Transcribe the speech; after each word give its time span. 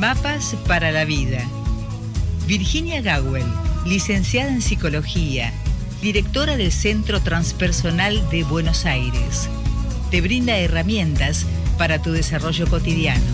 Mapas 0.00 0.56
para 0.66 0.92
la 0.92 1.04
Vida. 1.04 1.42
Virginia 2.46 3.02
Gawel, 3.02 3.44
licenciada 3.84 4.48
en 4.48 4.62
Psicología, 4.62 5.52
directora 6.00 6.56
del 6.56 6.72
Centro 6.72 7.20
Transpersonal 7.20 8.26
de 8.30 8.42
Buenos 8.44 8.86
Aires. 8.86 9.50
Te 10.10 10.22
brinda 10.22 10.56
herramientas 10.56 11.44
para 11.76 12.00
tu 12.00 12.12
desarrollo 12.12 12.66
cotidiano. 12.66 13.26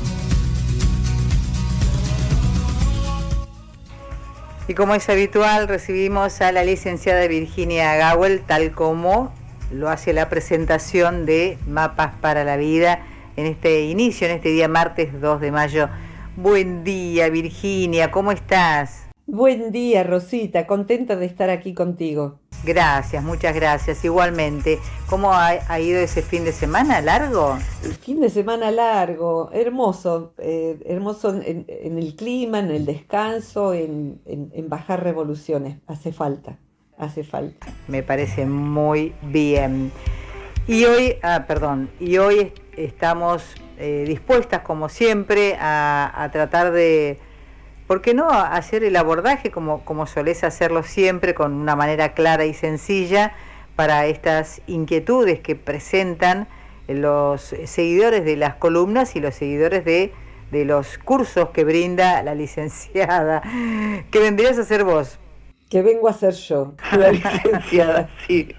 Y 4.66 4.74
como 4.74 4.96
es 4.96 5.08
habitual, 5.08 5.68
recibimos 5.68 6.40
a 6.40 6.50
la 6.50 6.64
licenciada 6.64 7.28
Virginia 7.28 7.94
Gawel, 7.94 8.40
tal 8.44 8.72
como 8.72 9.32
lo 9.70 9.88
hace 9.88 10.12
la 10.12 10.28
presentación 10.28 11.26
de 11.26 11.58
Mapas 11.68 12.14
para 12.20 12.42
la 12.42 12.56
Vida 12.56 13.06
en 13.36 13.46
este 13.46 13.82
inicio, 13.82 14.26
en 14.26 14.34
este 14.34 14.48
día 14.48 14.66
martes 14.66 15.20
2 15.20 15.40
de 15.40 15.52
mayo. 15.52 15.88
Buen 16.36 16.84
día, 16.84 17.30
Virginia, 17.30 18.10
¿cómo 18.10 18.30
estás? 18.30 19.06
Buen 19.24 19.72
día, 19.72 20.02
Rosita, 20.02 20.66
contenta 20.66 21.16
de 21.16 21.24
estar 21.24 21.48
aquí 21.48 21.72
contigo. 21.72 22.40
Gracias, 22.62 23.24
muchas 23.24 23.54
gracias. 23.54 24.04
Igualmente, 24.04 24.78
¿cómo 25.08 25.32
ha, 25.32 25.80
ido 25.80 25.98
ese 25.98 26.20
fin 26.20 26.44
de 26.44 26.52
semana 26.52 27.00
largo? 27.00 27.56
El 27.82 27.94
fin 27.94 28.20
de 28.20 28.28
semana 28.28 28.70
largo, 28.70 29.48
hermoso, 29.50 30.34
eh, 30.36 30.78
hermoso 30.84 31.40
en, 31.42 31.64
el 31.68 32.14
clima, 32.16 32.58
en 32.58 32.70
el 32.70 32.84
descanso, 32.84 33.72
en, 33.72 34.20
bajar 34.68 35.02
revoluciones. 35.02 35.78
Hace 35.86 36.12
falta, 36.12 36.58
hace 36.98 37.24
falta. 37.24 37.66
Me 37.88 38.02
parece 38.02 38.44
muy 38.44 39.14
bien. 39.22 39.90
Y 40.66 40.84
hoy, 40.84 41.14
ah, 41.22 41.46
perdón, 41.48 41.88
y 41.98 42.18
hoy 42.18 42.52
estamos 42.76 43.54
eh, 43.78 44.04
dispuestas, 44.06 44.60
como 44.62 44.88
siempre, 44.88 45.56
a 45.58 46.28
tratar 46.32 46.72
de 46.72 47.18
¿por 47.86 48.02
qué 48.02 48.14
no 48.14 48.28
hacer 48.30 48.84
el 48.84 48.96
abordaje 48.96 49.50
como, 49.50 49.84
como 49.84 50.06
solés 50.06 50.44
hacerlo 50.44 50.82
siempre, 50.82 51.34
con 51.34 51.52
una 51.54 51.76
manera 51.76 52.14
clara 52.14 52.44
y 52.44 52.54
sencilla, 52.54 53.32
para 53.76 54.06
estas 54.06 54.62
inquietudes 54.66 55.40
que 55.40 55.54
presentan 55.54 56.48
los 56.88 57.54
seguidores 57.64 58.24
de 58.24 58.36
las 58.36 58.54
columnas 58.54 59.16
y 59.16 59.20
los 59.20 59.34
seguidores 59.34 59.84
de, 59.84 60.12
los 60.50 60.96
cursos 60.98 61.50
que 61.50 61.64
brinda 61.64 62.22
la 62.22 62.34
licenciada? 62.34 63.42
¿Qué 64.10 64.18
vendrías 64.18 64.58
a 64.58 64.62
hacer 64.62 64.84
vos? 64.84 65.18
Que 65.68 65.82
vengo 65.82 66.08
a 66.08 66.12
ser 66.12 66.32
yo, 66.32 66.74
la 66.96 67.10
licenciada, 67.10 68.08
sí. 68.26 68.54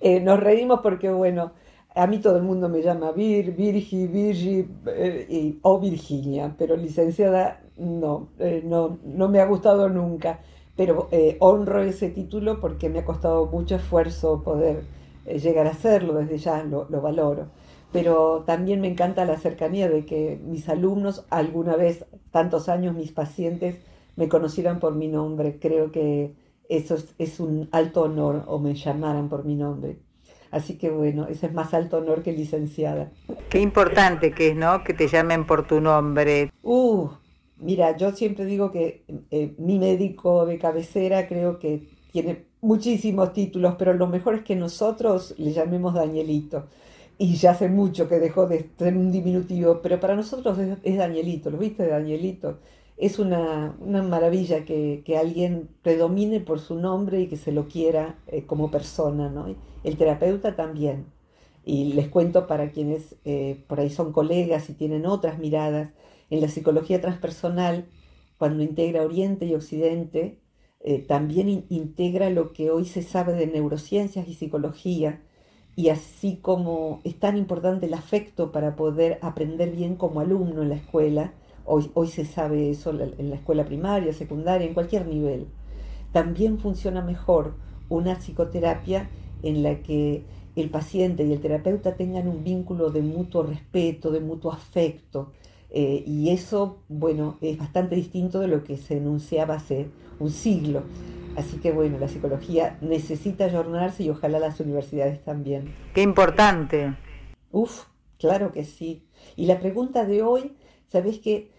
Eh, 0.00 0.20
nos 0.20 0.40
reímos 0.40 0.80
porque, 0.82 1.08
bueno, 1.10 1.52
a 1.94 2.06
mí 2.06 2.18
todo 2.18 2.36
el 2.36 2.42
mundo 2.42 2.68
me 2.68 2.82
llama 2.82 3.12
Vir, 3.12 3.54
Virgi, 3.54 4.06
Virgi 4.08 4.66
eh, 4.86 5.58
o 5.62 5.78
Virginia, 5.78 6.54
pero 6.58 6.76
licenciada 6.76 7.62
no, 7.76 8.28
eh, 8.38 8.62
no, 8.64 8.98
no 9.04 9.28
me 9.28 9.40
ha 9.40 9.46
gustado 9.46 9.88
nunca, 9.88 10.40
pero 10.76 11.08
eh, 11.12 11.36
honro 11.38 11.82
ese 11.82 12.10
título 12.10 12.60
porque 12.60 12.88
me 12.88 13.00
ha 13.00 13.04
costado 13.04 13.46
mucho 13.46 13.76
esfuerzo 13.76 14.42
poder 14.42 14.82
llegar 15.24 15.66
a 15.66 15.70
hacerlo, 15.70 16.14
desde 16.14 16.38
ya 16.38 16.64
lo, 16.64 16.86
lo, 16.90 17.00
valoro. 17.00 17.46
Pero 17.92 18.42
también 18.44 18.80
me 18.80 18.88
encanta 18.88 19.24
la 19.24 19.38
cercanía 19.38 19.88
de 19.88 20.04
que 20.04 20.40
mis 20.44 20.68
alumnos, 20.68 21.24
alguna 21.30 21.76
vez, 21.76 22.06
tantos 22.32 22.68
años, 22.68 22.94
mis 22.96 23.12
pacientes, 23.12 23.80
me 24.16 24.28
conocieran 24.28 24.80
por 24.80 24.96
mi 24.96 25.08
nombre. 25.08 25.58
Creo 25.60 25.92
que 25.92 26.34
eso 26.68 26.96
es, 26.96 27.14
es 27.18 27.40
un 27.40 27.68
alto 27.72 28.02
honor 28.02 28.44
o 28.48 28.58
me 28.58 28.74
llamaran 28.74 29.28
por 29.28 29.44
mi 29.44 29.54
nombre. 29.54 29.98
Así 30.54 30.78
que 30.78 30.90
bueno, 30.90 31.26
ese 31.28 31.46
es 31.46 31.52
más 31.52 31.74
alto 31.74 31.98
honor 31.98 32.22
que 32.22 32.32
licenciada. 32.32 33.10
Qué 33.48 33.60
importante 33.60 34.32
que 34.32 34.50
es, 34.50 34.56
¿no? 34.56 34.84
Que 34.84 34.94
te 34.94 35.08
llamen 35.08 35.46
por 35.46 35.66
tu 35.66 35.80
nombre. 35.80 36.50
Uh, 36.62 37.08
Mira, 37.64 37.96
yo 37.96 38.12
siempre 38.12 38.44
digo 38.44 38.70
que 38.72 39.04
eh, 39.30 39.54
mi 39.58 39.78
médico 39.78 40.44
de 40.44 40.58
cabecera 40.58 41.28
creo 41.28 41.58
que 41.58 41.88
tiene 42.12 42.46
muchísimos 42.60 43.32
títulos, 43.32 43.76
pero 43.78 43.94
lo 43.94 44.06
mejor 44.06 44.34
es 44.34 44.42
que 44.42 44.56
nosotros 44.56 45.34
le 45.38 45.52
llamemos 45.52 45.94
Danielito. 45.94 46.66
Y 47.16 47.36
ya 47.36 47.52
hace 47.52 47.68
mucho 47.68 48.08
que 48.08 48.18
dejó 48.18 48.46
de 48.46 48.70
ser 48.76 48.96
un 48.96 49.12
diminutivo, 49.12 49.80
pero 49.80 50.00
para 50.00 50.16
nosotros 50.16 50.58
es, 50.82 50.96
Danielito, 50.96 51.48
¿lo 51.50 51.58
viste, 51.58 51.86
Danielito? 51.86 52.58
Es 52.96 53.18
una, 53.18 53.76
maravilla 53.80 54.64
que, 54.64 55.02
alguien 55.18 55.68
predomine 55.82 56.40
por 56.40 56.60
su 56.60 56.76
nombre 56.76 57.20
y 57.20 57.26
que 57.26 57.36
se 57.36 57.52
lo 57.52 57.68
quiera 57.68 58.18
eh, 58.28 58.44
como 58.46 58.70
persona, 58.70 59.28
¿no? 59.30 59.54
El 59.82 59.96
terapeuta 59.96 60.56
también. 60.56 61.06
Y 61.64 61.94
les 61.94 62.08
cuento 62.08 62.46
para 62.46 62.70
quienes 62.70 63.16
eh, 63.24 63.64
por 63.66 63.80
ahí 63.80 63.90
son 63.90 64.12
colegas 64.12 64.70
y 64.70 64.74
tienen 64.74 65.06
otras 65.06 65.38
miradas, 65.38 65.90
en 66.30 66.40
la 66.40 66.48
psicología 66.48 67.00
transpersonal, 67.00 67.86
cuando 68.38 68.62
integra 68.62 69.04
Oriente 69.04 69.46
y 69.46 69.54
Occidente, 69.54 70.38
eh, 70.80 70.98
también 70.98 71.64
integra 71.68 72.30
lo 72.30 72.52
que 72.52 72.70
hoy 72.70 72.84
se 72.84 73.02
sabe 73.02 73.32
de 73.34 73.46
neurociencias 73.46 74.28
y 74.28 74.34
psicología, 74.34 75.22
y 75.76 75.88
así 75.88 76.36
como 76.40 77.00
es 77.04 77.18
tan 77.18 77.36
importante 77.36 77.86
el 77.86 77.94
afecto 77.94 78.52
para 78.52 78.76
poder 78.76 79.18
aprender 79.22 79.70
bien 79.70 79.96
como 79.96 80.20
alumno 80.20 80.62
en 80.62 80.68
la 80.68 80.76
escuela, 80.76 81.34
hoy, 81.64 81.90
hoy 81.94 82.08
se 82.08 82.24
sabe 82.24 82.70
eso 82.70 82.90
en 82.90 83.30
la 83.30 83.36
escuela 83.36 83.64
primaria, 83.64 84.12
secundaria, 84.12 84.66
en 84.66 84.74
cualquier 84.74 85.06
nivel, 85.06 85.46
también 86.12 86.58
funciona 86.58 87.02
mejor 87.02 87.54
una 87.88 88.16
psicoterapia 88.16 89.10
en 89.42 89.62
la 89.62 89.82
que 89.82 90.24
el 90.56 90.70
paciente 90.70 91.24
y 91.24 91.32
el 91.32 91.40
terapeuta 91.40 91.96
tengan 91.96 92.28
un 92.28 92.44
vínculo 92.44 92.90
de 92.90 93.02
mutuo 93.02 93.42
respeto, 93.42 94.10
de 94.10 94.20
mutuo 94.20 94.52
afecto, 94.52 95.32
eh, 95.70 96.04
y 96.06 96.30
eso, 96.30 96.78
bueno, 96.88 97.36
es 97.40 97.58
bastante 97.58 97.96
distinto 97.96 98.38
de 98.38 98.46
lo 98.46 98.62
que 98.62 98.76
se 98.76 98.96
enunciaba 98.96 99.54
hace 99.54 99.88
un 100.20 100.30
siglo. 100.30 100.84
Así 101.36 101.56
que 101.56 101.72
bueno, 101.72 101.98
la 101.98 102.06
psicología 102.06 102.78
necesita 102.80 103.46
ayornarse 103.46 104.04
y 104.04 104.10
ojalá 104.10 104.38
las 104.38 104.60
universidades 104.60 105.20
también. 105.24 105.74
Qué 105.92 106.02
importante. 106.02 106.94
Uf, 107.50 107.86
claro 108.18 108.52
que 108.52 108.62
sí. 108.62 109.02
Y 109.34 109.46
la 109.46 109.58
pregunta 109.58 110.06
de 110.06 110.22
hoy, 110.22 110.52
¿sabés 110.86 111.18
que 111.18 111.50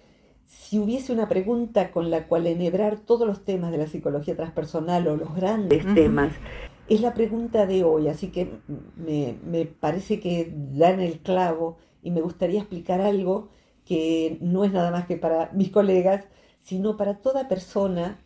si 0.46 0.80
hubiese 0.80 1.12
una 1.12 1.28
pregunta 1.28 1.92
con 1.92 2.10
la 2.10 2.28
cual 2.28 2.48
enhebrar 2.48 3.00
todos 3.00 3.28
los 3.28 3.44
temas 3.44 3.72
de 3.72 3.78
la 3.78 3.88
psicología 3.88 4.36
transpersonal 4.36 5.08
o 5.08 5.18
los 5.18 5.36
grandes 5.36 5.84
temas, 5.94 6.34
es 6.88 7.02
la 7.02 7.14
pregunta 7.14 7.66
de 7.66 7.84
hoy, 7.84 8.08
así 8.08 8.28
que 8.28 8.60
me, 8.96 9.36
me 9.44 9.66
parece 9.66 10.20
que 10.20 10.54
dan 10.54 11.00
el 11.00 11.20
clavo 11.20 11.78
y 12.04 12.12
me 12.12 12.22
gustaría 12.22 12.60
explicar 12.60 13.02
algo 13.02 13.50
que 13.86 14.38
no 14.42 14.64
es 14.64 14.72
nada 14.72 14.92
más 14.92 15.06
que 15.06 15.18
para 15.18 15.52
mis 15.54 15.72
colegas, 15.72 16.26
sino 16.62 16.98
para 16.98 17.20
toda 17.20 17.48
persona 17.48 18.20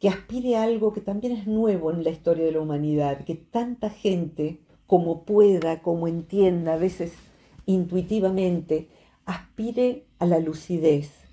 que 0.00 0.08
aspire 0.08 0.56
a 0.56 0.64
algo 0.64 0.92
que 0.92 1.00
también 1.00 1.32
es 1.32 1.46
nuevo 1.46 1.90
en 1.90 2.04
la 2.04 2.10
historia 2.10 2.44
de 2.44 2.52
la 2.52 2.60
humanidad, 2.60 3.24
que 3.24 3.34
tanta 3.34 3.90
gente 3.90 4.60
como 4.86 5.24
pueda, 5.24 5.82
como 5.82 6.06
entienda, 6.06 6.74
a 6.74 6.78
veces 6.78 7.14
intuitivamente, 7.66 8.88
aspire 9.24 10.04
a 10.18 10.26
la 10.26 10.38
lucidez, 10.38 11.25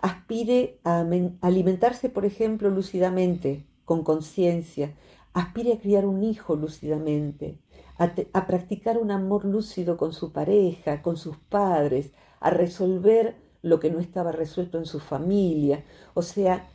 aspire 0.00 0.78
a 0.84 1.04
alimentarse, 1.40 2.08
por 2.08 2.24
ejemplo, 2.24 2.70
lúcidamente, 2.70 3.66
con 3.84 4.04
conciencia, 4.04 4.94
aspire 5.32 5.74
a 5.74 5.78
criar 5.78 6.06
un 6.06 6.22
hijo 6.22 6.56
lúcidamente, 6.56 7.58
a, 7.98 8.12
a, 8.32 8.46
practicar 8.46 8.98
un 8.98 9.10
amor 9.10 9.44
lúcido 9.44 9.96
con 9.96 10.12
su 10.12 10.32
pareja, 10.32 11.02
con 11.02 11.16
sus 11.16 11.36
padres, 11.36 12.12
a 12.40 12.50
resolver 12.50 13.36
lo 13.62 13.80
que 13.80 13.90
no 13.90 13.98
estaba 13.98 14.32
resuelto 14.32 14.78
en 14.78 14.86
su 14.86 15.00
familia. 15.00 15.84
O 16.14 16.22
sea, 16.22 16.68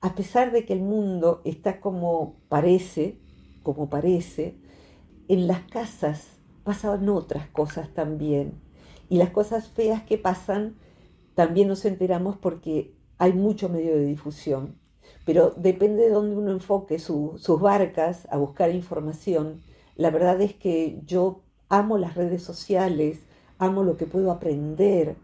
a 0.00 0.14
pesar 0.14 0.52
de 0.52 0.64
que 0.64 0.72
el 0.72 0.80
mundo 0.80 1.40
está 1.44 1.80
como 1.80 2.36
parece, 2.48 3.18
como 3.62 3.90
parece, 3.90 4.56
en 5.26 5.46
las 5.46 5.60
casas 5.62 6.38
pasaban 6.64 7.08
otras 7.08 7.48
cosas 7.48 7.88
también. 7.94 8.60
Y 9.08 9.16
las 9.18 9.30
cosas 9.30 9.68
feas 9.68 10.02
que 10.02 10.18
pasan 10.18 10.76
también 11.38 11.68
nos 11.68 11.84
enteramos 11.84 12.36
porque 12.36 12.96
hay 13.16 13.32
mucho 13.32 13.68
medio 13.68 13.94
de 13.94 14.04
difusión. 14.04 14.74
Pero 15.24 15.54
depende 15.56 16.02
de 16.02 16.10
dónde 16.10 16.34
uno 16.34 16.50
enfoque 16.50 16.98
sus 16.98 17.60
barcas 17.60 18.26
a 18.32 18.38
buscar 18.38 18.74
información. 18.74 19.62
La 19.94 20.10
verdad 20.10 20.40
es 20.40 20.52
que 20.54 21.00
yo 21.06 21.42
amo 21.68 21.96
las 21.96 22.16
redes 22.16 22.42
sociales, 22.42 23.20
amo 23.58 23.84
lo 23.84 23.96
que 23.96 24.06
puedo 24.06 24.32
aprender, 24.32 25.14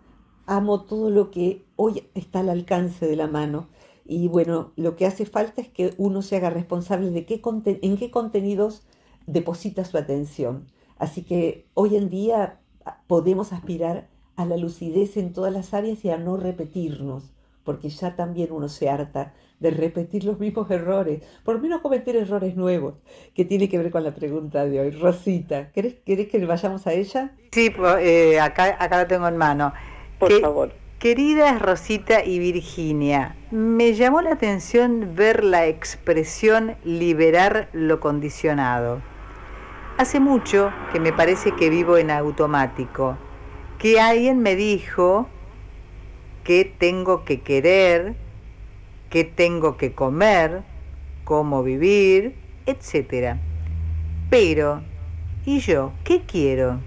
amo 0.46 0.84
todo 0.84 1.10
lo 1.10 1.32
que 1.32 1.64
hoy 1.74 2.08
está 2.14 2.38
al 2.38 2.50
alcance 2.50 3.08
de 3.08 3.16
la 3.16 3.26
mano. 3.26 3.66
Y 4.04 4.28
bueno, 4.28 4.70
lo 4.76 4.94
que 4.94 5.06
hace 5.06 5.26
falta 5.26 5.62
es 5.62 5.68
que 5.68 5.94
uno 5.98 6.22
se 6.22 6.36
haga 6.36 6.50
responsable 6.50 7.10
de 7.10 7.26
qué 7.26 7.42
en 7.82 7.96
qué 7.96 8.12
contenidos 8.12 8.86
deposita 9.26 9.84
su 9.84 9.98
atención. 9.98 10.68
Así 10.96 11.24
que 11.24 11.66
hoy 11.74 11.96
en 11.96 12.08
día 12.08 12.60
podemos 13.08 13.52
aspirar 13.52 14.13
a 14.36 14.44
la 14.44 14.56
lucidez 14.56 15.16
en 15.16 15.32
todas 15.32 15.52
las 15.52 15.74
áreas 15.74 16.04
y 16.04 16.10
a 16.10 16.16
no 16.16 16.36
repetirnos, 16.36 17.32
porque 17.64 17.88
ya 17.88 18.16
también 18.16 18.52
uno 18.52 18.68
se 18.68 18.88
harta 18.88 19.34
de 19.60 19.70
repetir 19.70 20.24
los 20.24 20.38
mismos 20.38 20.70
errores, 20.70 21.22
por 21.44 21.56
lo 21.56 21.60
menos 21.62 21.80
cometer 21.80 22.16
errores 22.16 22.56
nuevos, 22.56 22.94
que 23.34 23.44
tiene 23.44 23.68
que 23.68 23.78
ver 23.78 23.90
con 23.90 24.04
la 24.04 24.14
pregunta 24.14 24.64
de 24.66 24.80
hoy. 24.80 24.90
Rosita, 24.90 25.70
¿querés, 25.72 25.94
que 26.04 26.46
vayamos 26.46 26.86
a 26.86 26.92
ella? 26.92 27.32
Sí, 27.52 27.72
eh, 28.00 28.40
acá, 28.40 28.76
acá 28.78 28.96
la 28.98 29.08
tengo 29.08 29.26
en 29.28 29.36
mano. 29.36 29.72
Por 30.18 30.40
favor. 30.40 30.84
Queridas 30.98 31.60
Rosita 31.60 32.24
y 32.24 32.38
Virginia, 32.38 33.36
me 33.50 33.92
llamó 33.92 34.22
la 34.22 34.32
atención 34.32 35.14
ver 35.14 35.44
la 35.44 35.66
expresión 35.66 36.76
liberar 36.82 37.68
lo 37.74 38.00
condicionado. 38.00 39.02
Hace 39.98 40.18
mucho 40.18 40.72
que 40.92 41.00
me 41.00 41.12
parece 41.12 41.52
que 41.52 41.68
vivo 41.68 41.98
en 41.98 42.10
automático, 42.10 43.18
que 43.84 44.00
alguien 44.00 44.38
me 44.38 44.56
dijo 44.56 45.28
que 46.42 46.64
tengo 46.64 47.26
que 47.26 47.42
querer, 47.42 48.14
que 49.10 49.24
tengo 49.24 49.76
que 49.76 49.92
comer, 49.92 50.62
cómo 51.24 51.62
vivir, 51.62 52.34
etc. 52.64 53.36
Pero, 54.30 54.80
¿y 55.44 55.58
yo 55.58 55.92
qué 56.02 56.22
quiero? 56.22 56.80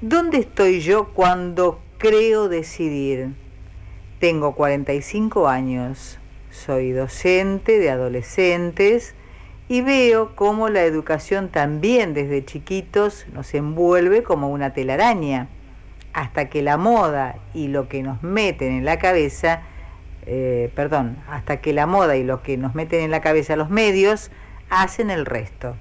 ¿Dónde 0.00 0.38
estoy 0.38 0.80
yo 0.80 1.10
cuando 1.14 1.78
creo 1.98 2.48
decidir. 2.48 3.34
Tengo 4.18 4.56
45 4.56 5.46
años, 5.46 6.18
soy 6.50 6.90
docente 6.90 7.78
de 7.78 7.90
adolescentes 7.90 9.14
y 9.68 9.82
veo 9.82 10.34
cómo 10.34 10.68
la 10.68 10.82
educación 10.82 11.48
también 11.48 12.12
desde 12.12 12.44
chiquitos 12.44 13.24
nos 13.32 13.54
envuelve 13.54 14.24
como 14.24 14.48
una 14.48 14.72
telaraña, 14.72 15.48
hasta 16.12 16.48
que 16.48 16.62
la 16.62 16.76
moda 16.76 17.36
y 17.54 17.68
lo 17.68 17.88
que 17.88 18.02
nos 18.02 18.22
meten 18.22 18.72
en 18.72 18.84
la 18.84 18.98
cabeza, 18.98 19.62
eh, 20.26 20.70
perdón, 20.74 21.16
hasta 21.28 21.58
que 21.58 21.72
la 21.72 21.86
moda 21.86 22.16
y 22.16 22.24
lo 22.24 22.42
que 22.42 22.56
nos 22.56 22.74
meten 22.74 23.00
en 23.00 23.10
la 23.10 23.20
cabeza 23.20 23.56
los 23.56 23.70
medios 23.70 24.30
hacen 24.70 25.10
el 25.10 25.26
resto. 25.26 25.76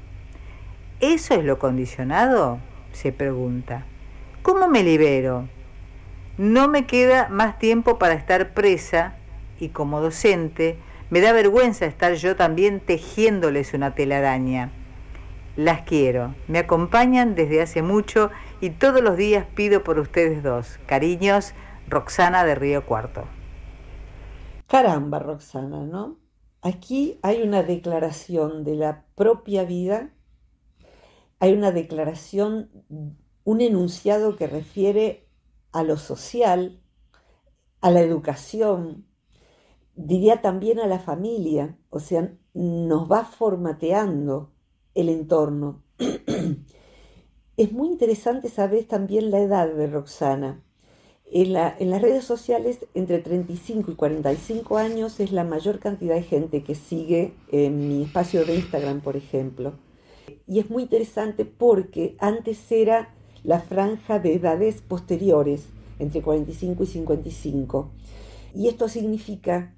¿Eso 1.00 1.36
es 1.36 1.44
lo 1.44 1.60
condicionado? 1.60 2.60
se 2.98 3.12
pregunta. 3.12 3.84
¿Cómo 4.42 4.68
me 4.68 4.82
libero? 4.82 5.48
No 6.38 6.68
me 6.68 6.86
queda 6.86 7.28
más 7.30 7.60
tiempo 7.60 8.00
para 8.00 8.16
estar 8.16 8.54
presa 8.54 9.14
y 9.60 9.70
como 9.70 10.02
docente 10.02 10.78
me 11.10 11.22
da 11.22 11.32
vergüenza 11.32 11.86
estar 11.86 12.14
yo 12.16 12.36
también 12.36 12.80
tejiéndoles 12.80 13.74
una 13.74 13.94
telaraña. 13.94 14.72
Las 15.56 15.82
quiero, 15.82 16.34
me 16.48 16.60
acompañan 16.60 17.36
desde 17.36 17.62
hace 17.62 17.82
mucho 17.82 18.32
y 18.62 18.72
todos 18.72 19.02
los 19.02 19.18
días 19.18 19.46
pido 19.56 19.84
por 19.84 20.00
ustedes 20.00 20.44
dos. 20.44 20.80
Cariños, 20.86 21.54
Roxana 21.88 22.44
de 22.44 22.56
Río 22.56 22.86
Cuarto. 22.86 23.26
Caramba, 24.68 25.20
Roxana, 25.20 25.86
¿no? 25.86 26.20
Aquí 26.62 27.20
hay 27.22 27.42
una 27.44 27.64
declaración 27.64 28.64
de 28.64 28.76
la 28.76 29.06
propia 29.16 29.64
vida, 29.64 30.14
hay 31.40 31.54
una 31.54 31.72
declaración, 31.72 32.70
un 33.44 33.62
enunciado 33.62 34.36
que 34.36 34.48
refiere 34.48 35.30
a 35.72 35.84
lo 35.84 35.98
social, 35.98 36.82
a 37.80 37.92
la 37.92 38.02
educación, 38.02 39.06
diría 39.96 40.42
también 40.42 40.80
a 40.80 40.88
la 40.88 41.00
familia, 41.00 41.78
o 41.90 42.00
sea, 42.00 42.34
nos 42.54 43.10
va 43.10 43.24
formateando 43.24 44.52
el 44.96 45.10
entorno. 45.10 45.84
es 47.58 47.72
muy 47.72 47.88
interesante 47.88 48.50
saber 48.50 48.86
también 48.86 49.32
la 49.32 49.40
edad 49.40 49.68
de 49.68 49.88
Roxana. 49.88 50.62
En, 51.30 51.54
las 51.54 52.02
redes 52.02 52.24
sociales, 52.24 52.86
entre 52.94 53.18
35 53.18 53.92
y 53.92 53.96
45 53.96 54.78
años 54.78 55.20
es 55.20 55.32
la 55.32 55.44
mayor 55.44 55.80
cantidad 55.80 56.16
de 56.16 56.24
gente 56.24 56.64
que 56.64 56.76
sigue 56.76 57.34
en 57.52 57.90
mi 57.90 58.04
espacio 58.04 58.46
de 58.46 58.56
Instagram, 58.56 59.02
por 59.02 59.18
ejemplo. 59.18 59.74
Y 60.46 60.60
es 60.60 60.70
muy 60.70 60.84
interesante 60.84 61.46
porque 61.46 62.16
antes 62.20 62.72
era 62.72 63.14
la 63.44 63.60
franja 63.60 64.20
de 64.20 64.36
edades 64.36 64.82
posteriores, 64.82 65.66
entre 65.98 66.22
45 66.22 66.84
y 66.84 66.88
55. 66.88 67.92
Y 68.56 68.68
esto 68.68 68.88
significa 68.88 69.76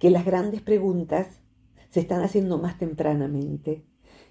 que 0.00 0.10
las 0.10 0.26
grandes 0.26 0.62
preguntas 0.62 1.40
se 1.90 2.00
están 2.00 2.22
haciendo 2.22 2.58
más 2.58 2.76
tempranamente. 2.76 3.84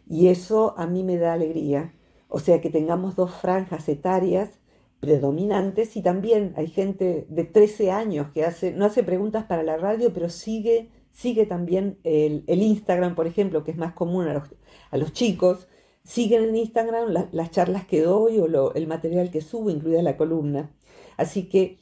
Y 0.05 0.27
eso 0.27 0.75
a 0.77 0.85
mí 0.85 1.03
me 1.03 1.17
da 1.17 1.33
alegría. 1.33 1.93
O 2.29 2.39
sea, 2.39 2.61
que 2.61 2.69
tengamos 2.69 3.15
dos 3.15 3.33
franjas 3.33 3.89
etarias 3.89 4.59
predominantes 4.99 5.97
y 5.97 6.01
también 6.01 6.53
hay 6.55 6.67
gente 6.67 7.25
de 7.29 7.43
13 7.43 7.91
años 7.91 8.27
que 8.33 8.45
hace, 8.45 8.71
no 8.71 8.85
hace 8.85 9.03
preguntas 9.03 9.45
para 9.45 9.63
la 9.63 9.77
radio, 9.77 10.13
pero 10.13 10.29
sigue, 10.29 10.89
sigue 11.11 11.45
también 11.45 11.97
el, 12.03 12.43
Instagram, 12.47 13.15
por 13.15 13.27
ejemplo, 13.27 13.63
que 13.63 13.71
es 13.71 13.77
más 13.77 13.93
común 13.93 14.27
a 14.27 14.33
los, 14.33 14.43
a 14.91 14.97
los 14.97 15.11
chicos, 15.13 15.67
siguen 16.03 16.43
en 16.43 16.55
Instagram 16.55 17.13
las 17.31 17.51
charlas 17.51 17.85
que 17.85 18.01
doy 18.01 18.39
o 18.39 18.73
el 18.73 18.87
material 18.87 19.31
que 19.31 19.41
subo, 19.41 19.69
incluida 19.69 20.01
la 20.01 20.17
columna. 20.17 20.71
Así 21.17 21.49
que 21.49 21.79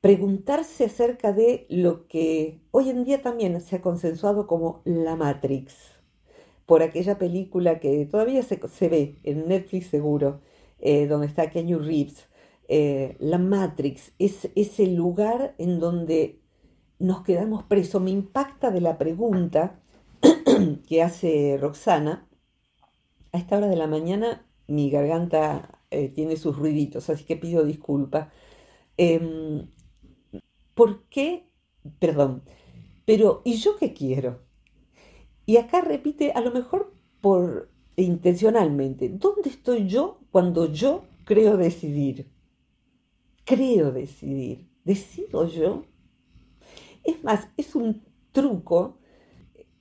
preguntarse 0.00 0.86
acerca 0.86 1.32
de 1.32 1.66
lo 1.68 2.06
que 2.08 2.60
hoy 2.70 2.88
en 2.90 3.04
día 3.04 3.22
también 3.22 3.60
se 3.60 3.76
ha 3.76 3.82
consensuado 3.82 4.46
como 4.46 4.80
la 4.84 5.16
Matrix, 5.16 5.99
por 6.70 6.84
aquella 6.84 7.18
película 7.18 7.80
que 7.80 8.06
todavía 8.06 8.44
se, 8.44 8.88
ve 8.88 9.16
en 9.24 9.48
Netflix 9.48 9.88
seguro, 9.88 10.40
eh, 10.78 11.08
donde 11.08 11.26
está 11.26 11.50
Kenny 11.50 11.74
Reeves. 11.74 12.28
Eh, 12.68 13.16
la 13.18 13.38
Matrix 13.38 14.12
es 14.20 14.48
ese 14.54 14.86
lugar 14.86 15.56
en 15.58 15.80
donde 15.80 16.38
nos 17.00 17.24
quedamos 17.24 17.64
presos. 17.64 18.00
Me 18.00 18.12
impacta 18.12 18.70
de 18.70 18.80
la 18.80 18.98
pregunta 18.98 19.80
que 20.86 21.02
hace 21.02 21.58
Roxana, 21.60 22.28
a 23.32 23.38
esta 23.38 23.56
hora 23.56 23.66
de 23.66 23.74
la 23.74 23.88
mañana 23.88 24.46
mi 24.68 24.90
garganta 24.90 25.80
eh, 25.90 26.08
tiene 26.08 26.36
sus 26.36 26.56
ruiditos, 26.56 27.10
así 27.10 27.24
que 27.24 27.34
pido 27.34 27.64
disculpas. 27.64 28.28
Em, 28.96 29.66
¿Por 30.74 31.02
qué? 31.08 31.50
Perdón, 31.98 32.44
pero 33.06 33.42
¿y 33.44 33.56
yo 33.56 33.76
qué 33.76 33.92
quiero? 33.92 34.49
Y 35.50 35.56
acá 35.56 35.80
repite, 35.80 36.30
a 36.30 36.40
lo 36.42 36.52
mejor 36.52 36.94
por 37.20 37.68
intencionalmente, 37.96 39.08
¿dónde 39.08 39.50
estoy 39.50 39.88
yo 39.88 40.20
cuando 40.30 40.72
yo 40.72 41.02
creo 41.24 41.56
decidir? 41.56 42.30
Creo 43.44 43.90
decidir. 43.90 44.68
¿Decido 44.84 45.48
yo? 45.48 45.82
Es 47.02 47.24
más, 47.24 47.48
es 47.56 47.74
un 47.74 48.04
truco 48.30 48.98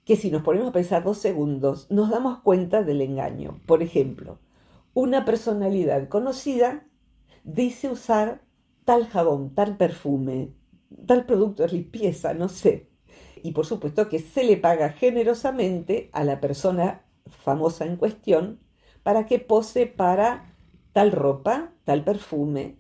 que 0.06 0.16
si 0.16 0.32
nos 0.32 0.42
ponemos 0.42 0.70
a 0.70 0.72
pensar 0.72 1.04
dos 1.04 1.20
segundos, 1.20 1.86
nos 1.92 2.10
damos 2.10 2.40
cuenta 2.40 2.82
del 2.82 3.02
engaño. 3.02 3.62
Por 3.68 3.84
ejemplo, 3.84 4.40
una 4.96 5.24
personalidad 5.24 6.10
conocida 6.10 6.88
dice 7.44 7.90
usar 7.90 8.42
tal 8.86 9.06
jabón, 9.06 9.54
tal 9.54 9.78
perfume, 9.78 10.50
tal 11.06 11.28
producto 11.28 11.62
de 11.62 11.74
limpieza, 11.74 12.34
no 12.34 12.50
sé. 12.50 12.90
Y 13.44 13.52
por 13.52 13.66
supuesto 13.66 14.10
que 14.10 14.20
se 14.20 14.44
le 14.44 14.58
paga 14.58 14.90
generosamente 14.90 16.10
a 16.14 16.24
la 16.24 16.40
persona 16.40 17.02
famosa 17.28 17.86
en 17.86 17.98
cuestión 17.98 18.60
para 19.04 19.26
que 19.26 19.40
pose 19.40 19.86
para 19.86 20.54
tal 20.94 21.12
ropa, 21.12 21.72
tal 21.86 22.04
perfume, 22.04 22.78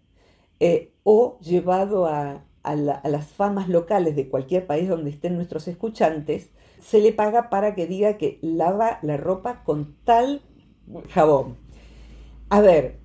eh, 0.59 0.93
o 1.03 1.39
llevado 1.39 2.07
a, 2.07 2.43
a 2.63 2.75
las 2.75 3.27
famas 3.27 3.69
locales 3.69 4.15
de 4.15 4.29
cualquier 4.29 4.67
país 4.67 4.89
donde 4.89 5.09
estén 5.09 5.35
nuestros 5.35 5.67
escuchantes, 5.67 6.49
se 6.81 6.99
le 6.99 7.13
paga 7.13 7.49
para 7.49 7.75
que 7.75 7.87
diga 7.87 8.17
que 8.17 8.39
lava 8.41 8.99
la 9.01 9.17
ropa 9.17 9.63
con 9.63 9.95
tal 10.03 10.41
jabón. 11.09 11.57
A 12.49 12.61
ver, 12.61 12.99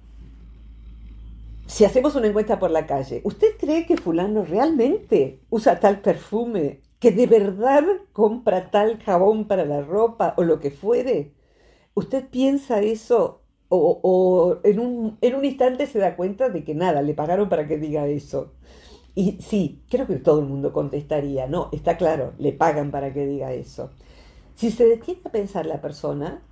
si 1.67 1.85
hacemos 1.85 2.15
una 2.15 2.27
encuesta 2.29 2.59
por 2.59 2.71
la 2.71 2.87
calle, 2.87 3.21
¿usted 3.25 3.57
cree 3.59 3.87
que 3.87 3.97
fulano 3.97 4.45
realmente 4.45 5.41
usa 5.51 5.81
tal 5.81 6.01
perfume, 6.01 6.81
que 6.99 7.11
de 7.13 7.27
verdad 7.27 7.85
compra 8.13 8.71
tal 8.71 8.99
jabón 8.99 9.47
para 9.47 9.65
la 9.65 9.83
ropa 9.83 10.35
o 10.37 10.43
lo 10.43 10.61
que 10.61 10.71
fuere? 10.71 11.33
¿Usted 11.95 12.29
piensa 12.29 12.81
eso 12.81 13.43
o, 13.69 14.59
en, 14.65 14.79
un, 14.79 15.19
en 15.21 15.35
un 15.35 15.45
instante 15.45 15.87
se 15.87 15.99
da 15.99 16.17
cuenta 16.17 16.49
de 16.49 16.65
que 16.65 16.75
nada, 16.75 17.03
le 17.03 17.15
pagaron 17.15 17.49
para 17.49 17.67
que 17.69 17.79
diga 17.79 18.07
eso? 18.07 18.53
Y 19.15 19.39
sí, 19.41 19.83
creo 19.91 20.07
que 20.07 20.17
todo 20.17 20.41
el 20.41 20.47
mundo 20.47 20.73
contestaría, 20.73 21.47
no, 21.47 21.69
está 21.73 21.97
claro, 21.97 22.33
le 22.39 22.53
pagan 22.53 22.91
para 22.91 23.13
que 23.13 23.27
diga 23.27 23.53
eso. 23.53 23.91
Si 24.57 24.71
se 24.71 24.87
detiene 24.87 25.21
a 25.25 25.31
pensar 25.31 25.67
la 25.67 25.81
persona, 25.81 26.43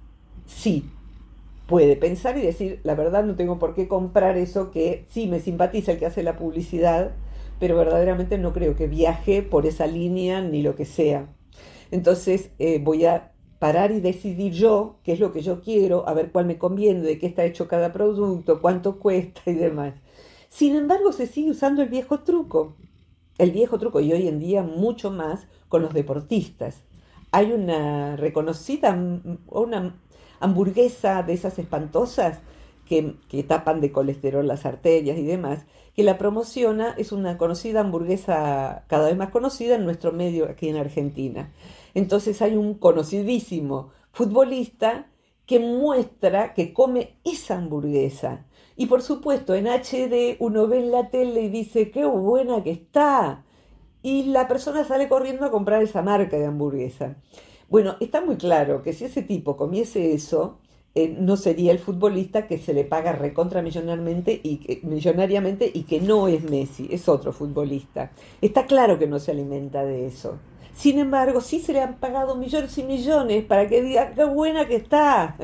sí, 0.46 0.84
puede 1.66 1.96
pensar 1.96 2.36
y 2.38 2.42
decir, 2.42 2.80
la 2.84 2.94
verdad 2.94 3.24
no 3.24 3.34
tengo 3.36 3.58
por 3.58 3.74
qué 3.74 3.88
comprar 3.88 4.36
eso 4.36 4.70
que 4.70 5.06
sí 5.10 5.26
me 5.26 5.40
simpatiza 5.40 5.92
el 5.92 5.98
que 5.98 6.06
hace 6.06 6.22
la 6.22 6.36
publicidad, 6.36 7.12
pero 7.58 7.76
verdaderamente 7.76 8.38
no 8.38 8.52
creo 8.52 8.76
que 8.76 8.86
viaje 8.86 9.42
por 9.42 9.66
esa 9.66 9.86
línea 9.86 10.40
ni 10.40 10.62
lo 10.62 10.76
que 10.76 10.84
sea. 10.84 11.26
Entonces 11.90 12.50
eh, 12.58 12.80
voy 12.82 13.04
a 13.04 13.32
parar 13.58 13.92
y 13.92 14.00
decidir 14.00 14.52
yo 14.52 14.96
qué 15.04 15.12
es 15.12 15.20
lo 15.20 15.32
que 15.32 15.40
yo 15.40 15.60
quiero, 15.60 16.08
a 16.08 16.14
ver 16.14 16.32
cuál 16.32 16.46
me 16.46 16.58
conviene, 16.58 17.00
de 17.00 17.18
qué 17.18 17.26
está 17.26 17.44
hecho 17.44 17.68
cada 17.68 17.92
producto, 17.92 18.60
cuánto 18.60 18.98
cuesta 18.98 19.42
y 19.46 19.54
demás. 19.54 19.94
Sin 20.48 20.74
embargo, 20.74 21.12
se 21.12 21.28
sigue 21.28 21.52
usando 21.52 21.80
el 21.80 21.88
viejo 21.88 22.20
truco. 22.20 22.76
El 23.38 23.52
viejo 23.52 23.78
truco, 23.78 24.00
y 24.00 24.12
hoy 24.12 24.26
en 24.26 24.40
día 24.40 24.62
mucho 24.62 25.10
más 25.10 25.46
con 25.68 25.80
los 25.80 25.94
deportistas. 25.94 26.82
Hay 27.30 27.52
una 27.52 28.16
reconocida, 28.16 28.98
una 29.46 29.96
hamburguesa 30.40 31.22
de 31.22 31.32
esas 31.34 31.58
espantosas 31.58 32.40
que, 32.84 33.14
que 33.28 33.44
tapan 33.44 33.80
de 33.80 33.92
colesterol 33.92 34.46
las 34.46 34.66
arterias 34.66 35.16
y 35.16 35.22
demás, 35.22 35.66
que 35.94 36.02
la 36.02 36.18
promociona, 36.18 36.94
es 36.96 37.12
una 37.12 37.36
conocida 37.38 37.80
hamburguesa 37.80 38.84
cada 38.86 39.08
vez 39.08 39.16
más 39.16 39.30
conocida 39.30 39.74
en 39.74 39.84
nuestro 39.84 40.12
medio 40.12 40.46
aquí 40.48 40.68
en 40.68 40.76
Argentina. 40.76 41.52
Entonces 41.94 42.40
hay 42.40 42.56
un 42.56 42.74
conocidísimo 42.74 43.90
futbolista 44.12 45.08
que 45.46 45.58
muestra 45.58 46.54
que 46.54 46.72
come 46.72 47.18
esa 47.24 47.56
hamburguesa. 47.56 48.46
Y 48.76 48.86
por 48.86 49.02
supuesto, 49.02 49.54
en 49.54 49.66
HD 49.66 50.36
uno 50.38 50.66
ve 50.66 50.78
en 50.78 50.90
la 50.90 51.10
tele 51.10 51.42
y 51.42 51.48
dice, 51.50 51.90
qué 51.90 52.06
buena 52.06 52.62
que 52.62 52.70
está. 52.70 53.44
Y 54.02 54.24
la 54.24 54.48
persona 54.48 54.84
sale 54.84 55.08
corriendo 55.08 55.44
a 55.44 55.50
comprar 55.50 55.82
esa 55.82 56.02
marca 56.02 56.38
de 56.38 56.46
hamburguesa. 56.46 57.16
Bueno, 57.68 57.96
está 58.00 58.20
muy 58.20 58.36
claro 58.36 58.82
que 58.82 58.92
si 58.92 59.04
ese 59.04 59.22
tipo 59.22 59.56
comiese 59.56 60.14
eso, 60.14 60.58
eh, 60.94 61.16
no 61.18 61.38
sería 61.38 61.72
el 61.72 61.78
futbolista 61.78 62.46
que 62.46 62.58
se 62.58 62.74
le 62.74 62.84
paga 62.84 63.12
recontra 63.12 63.62
millonariamente 63.62 64.38
y, 64.42 64.58
que, 64.58 64.80
millonariamente 64.82 65.70
y 65.72 65.84
que 65.84 66.02
no 66.02 66.28
es 66.28 66.42
Messi, 66.42 66.88
es 66.90 67.08
otro 67.08 67.32
futbolista. 67.32 68.10
Está 68.42 68.66
claro 68.66 68.98
que 68.98 69.06
no 69.06 69.18
se 69.18 69.30
alimenta 69.30 69.84
de 69.84 70.06
eso. 70.06 70.38
Sin 70.74 70.98
embargo, 70.98 71.40
sí 71.40 71.60
se 71.60 71.72
le 71.72 71.80
han 71.80 71.94
pagado 71.96 72.36
millones 72.36 72.76
y 72.76 72.82
millones 72.82 73.44
para 73.44 73.68
que 73.68 73.82
diga 73.82 74.12
qué 74.12 74.24
buena 74.24 74.68
que 74.68 74.76
está. 74.76 75.36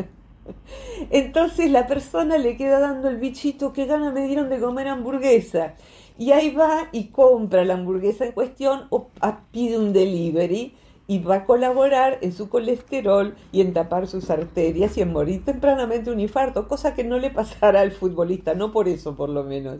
Entonces 1.10 1.70
la 1.70 1.86
persona 1.86 2.36
le 2.36 2.56
queda 2.56 2.78
dando 2.78 3.08
el 3.08 3.16
bichito 3.16 3.72
que 3.72 3.86
gana 3.86 4.10
me 4.10 4.26
dieron 4.26 4.50
de 4.50 4.60
comer 4.60 4.88
hamburguesa. 4.88 5.74
Y 6.18 6.32
ahí 6.32 6.50
va 6.50 6.88
y 6.92 7.04
compra 7.06 7.64
la 7.64 7.74
hamburguesa 7.74 8.26
en 8.26 8.32
cuestión 8.32 8.86
o 8.90 9.08
pide 9.52 9.78
un 9.78 9.92
delivery 9.94 10.74
y 11.10 11.20
va 11.20 11.36
a 11.36 11.44
colaborar 11.46 12.18
en 12.20 12.32
su 12.32 12.50
colesterol 12.50 13.34
y 13.50 13.62
en 13.62 13.72
tapar 13.72 14.06
sus 14.06 14.28
arterias 14.28 14.96
y 14.98 15.00
en 15.00 15.10
morir 15.10 15.42
tempranamente 15.42 16.10
un 16.10 16.20
infarto, 16.20 16.68
cosa 16.68 16.94
que 16.94 17.02
no 17.02 17.18
le 17.18 17.30
pasará 17.30 17.80
al 17.80 17.92
futbolista, 17.92 18.54
no 18.54 18.72
por 18.72 18.88
eso 18.88 19.16
por 19.16 19.30
lo 19.30 19.42
menos. 19.42 19.78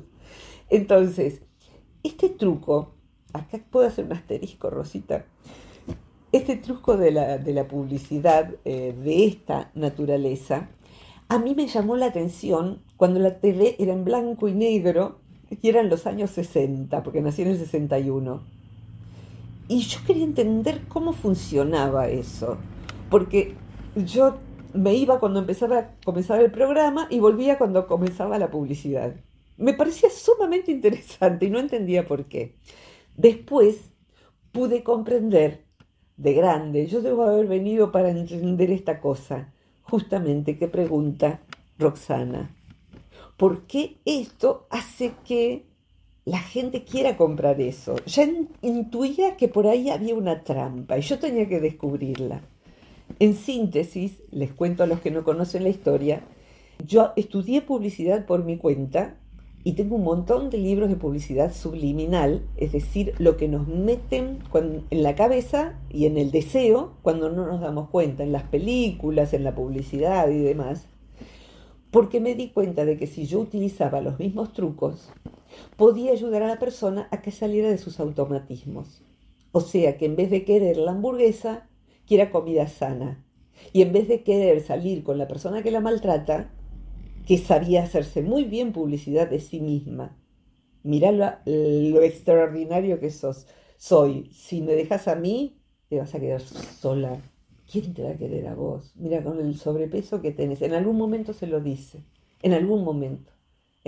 Entonces, 0.71 1.43
este 2.03 2.31
truco, 2.31 2.95
acá 3.35 3.61
puedo 3.71 3.87
hacer 3.87 4.07
un 4.07 4.15
asterisco, 4.15 4.71
Rosita, 4.71 5.27
este 6.33 6.57
truco 6.57 6.97
de 6.97 7.11
la, 7.11 7.69
publicidad 7.69 8.55
eh, 8.65 8.97
de 8.99 9.27
esta 9.27 9.71
naturaleza, 9.75 10.71
a 11.29 11.39
mí 11.39 11.55
me 11.55 11.67
llamó 11.67 11.97
la 11.97 12.07
atención 12.07 12.83
cuando 12.97 13.21
la 13.21 13.39
TV 13.39 13.77
era 13.79 13.93
en 13.93 14.07
blanco 14.07 14.49
y 14.49 14.55
negro, 14.55 15.19
y 15.51 15.69
eran 15.69 15.91
los 15.91 16.07
años 16.07 16.31
60, 16.31 17.03
porque 17.03 17.21
nací 17.21 17.43
en 17.43 17.49
el 17.49 17.59
61 17.59 18.58
y 19.69 19.81
yo 19.81 20.01
quería 20.07 20.25
entender 20.25 20.83
cómo 20.89 21.13
funcionaba 21.13 22.09
eso, 22.09 22.57
porque 23.11 23.55
yo 23.95 24.39
me 24.73 24.95
iba 24.95 25.21
cuando 25.21 25.41
empezaba, 25.41 25.91
comenzaba 26.05 26.41
el 26.41 26.51
programa 26.51 27.07
y 27.11 27.21
volvía 27.21 27.59
cuando 27.59 27.87
comenzaba 27.87 28.39
la 28.39 28.51
publicidad. 28.51 29.15
Me 29.59 29.75
parecía 29.75 30.09
sumamente 30.11 30.73
interesante 30.73 31.47
y 31.47 31.51
no 31.51 31.59
entendía 31.59 32.07
por 32.07 32.25
qué. 32.27 32.55
Después 33.17 33.91
pude 34.53 34.83
comprender 34.83 35.65
de 36.17 36.33
grande, 36.33 36.87
yo 36.87 37.03
debo 37.03 37.25
haber 37.25 37.47
venido 37.47 37.93
para 37.93 38.11
entender 38.11 38.71
esta 38.71 39.01
cosa, 39.01 39.53
justamente 39.83 40.59
que 40.59 40.69
pregunta 40.69 41.41
Roxana. 41.79 42.55
¿Por 43.37 43.67
qué 43.67 43.99
esto 44.05 44.67
hace 44.71 45.13
que 45.25 45.68
la 46.29 46.41
gente 46.41 46.85
quiera 46.85 47.17
comprar 47.17 47.59
eso. 47.61 47.97
Ya 48.05 48.29
intuía 48.61 49.37
que 49.39 49.49
por 49.49 49.67
ahí 49.67 49.89
había 49.89 50.15
una 50.15 50.45
trampa 50.45 50.99
y 50.99 51.01
yo 51.01 51.19
tenía 51.19 51.49
que 51.49 51.59
descubrirla. 51.59 52.43
En 53.19 53.35
síntesis, 53.35 54.23
les 54.31 54.53
cuento 54.53 54.83
a 54.83 54.87
los 54.87 55.01
que 55.01 55.11
no 55.11 55.25
conocen 55.25 55.63
la 55.63 55.71
historia, 55.71 56.21
yo 56.87 57.13
estudié 57.17 57.63
publicidad 57.63 58.27
por 58.27 58.45
mi 58.45 58.59
cuenta 58.59 59.17
y 59.65 59.73
tengo 59.73 59.97
un 59.97 60.05
montón 60.05 60.51
de 60.51 60.59
libros 60.59 60.91
de 60.91 60.97
publicidad 60.97 61.53
subliminal, 61.55 62.43
es 62.59 62.73
decir, 62.73 63.15
lo 63.19 63.39
que 63.39 63.49
nos 63.49 63.67
meten 63.67 64.41
en 64.53 65.03
la 65.03 65.15
cabeza 65.15 65.79
y 65.89 66.05
en 66.05 66.19
el 66.19 66.31
deseo 66.31 66.93
cuando 67.01 67.31
no 67.31 67.47
nos 67.47 67.63
damos 67.63 67.89
cuenta, 67.89 68.23
en 68.23 68.33
las 68.33 68.45
películas, 68.45 69.33
en 69.33 69.45
la 69.45 69.55
publicidad 69.55 70.29
y 70.29 70.39
demás, 70.39 70.89
porque 71.91 72.21
me 72.21 72.35
di 72.35 72.51
cuenta 72.51 72.85
de 72.85 72.97
que 72.97 73.07
si 73.07 73.27
yo 73.27 73.41
utilizaba 73.41 74.01
los 74.01 74.19
mismos 74.19 74.53
trucos, 74.53 75.11
podía 75.77 76.13
ayudar 76.13 76.43
a 76.43 76.49
la 76.49 76.59
persona 76.59 77.09
a 77.11 77.23
que 77.23 77.31
saliera 77.31 77.69
de 77.69 77.79
sus 77.79 78.01
automatismos. 78.01 79.03
O 79.53 79.61
sea, 79.61 79.97
que 79.97 80.05
en 80.05 80.17
vez 80.17 80.31
de 80.31 80.45
querer 80.45 80.77
la 80.77 80.91
hamburguesa, 80.91 81.69
quiera 82.07 82.31
comida 82.31 82.69
sana. 82.69 83.25
Y 83.73 83.83
en 83.83 83.93
vez 83.93 84.09
de 84.09 84.23
querer 84.23 84.61
salir 84.61 85.03
con 85.03 85.19
la 85.19 85.27
persona 85.27 85.63
que 85.63 85.71
la 85.71 85.81
maltrata, 85.81 86.51
que 87.27 87.39
sabía 87.39 87.83
hacerse 87.83 88.23
muy 88.23 88.45
bien 88.45 88.73
publicidad 88.73 89.29
de 89.29 89.41
sí 89.41 89.61
misma. 89.61 90.17
Mira 90.83 91.13
lo, 91.13 92.03
extraordinario 92.03 93.01
que 93.01 93.11
sos. 93.11 93.47
Soy, 93.77 94.31
si 94.33 94.63
me 94.63 94.73
dejas 94.73 95.09
a 95.09 95.15
mí, 95.15 95.61
te 95.89 95.99
vas 95.99 96.15
a 96.15 96.21
quedar 96.21 96.41
sola. 96.41 97.21
¿Quién 97.71 97.95
te 97.95 98.03
va 98.03 98.11
a 98.11 98.17
querer 98.17 98.49
a 98.49 98.55
vos? 98.55 98.93
Mira, 98.97 99.23
con 99.23 99.39
el 99.41 99.57
sobrepeso 99.57 100.23
que 100.23 100.33
tenés. 100.33 100.63
En 100.63 100.75
algún 100.75 100.97
momento 100.97 101.33
se 101.33 101.47
lo 101.47 101.61
dice. 101.61 102.03
En 102.43 102.53
algún 102.55 102.85
momento 102.85 103.33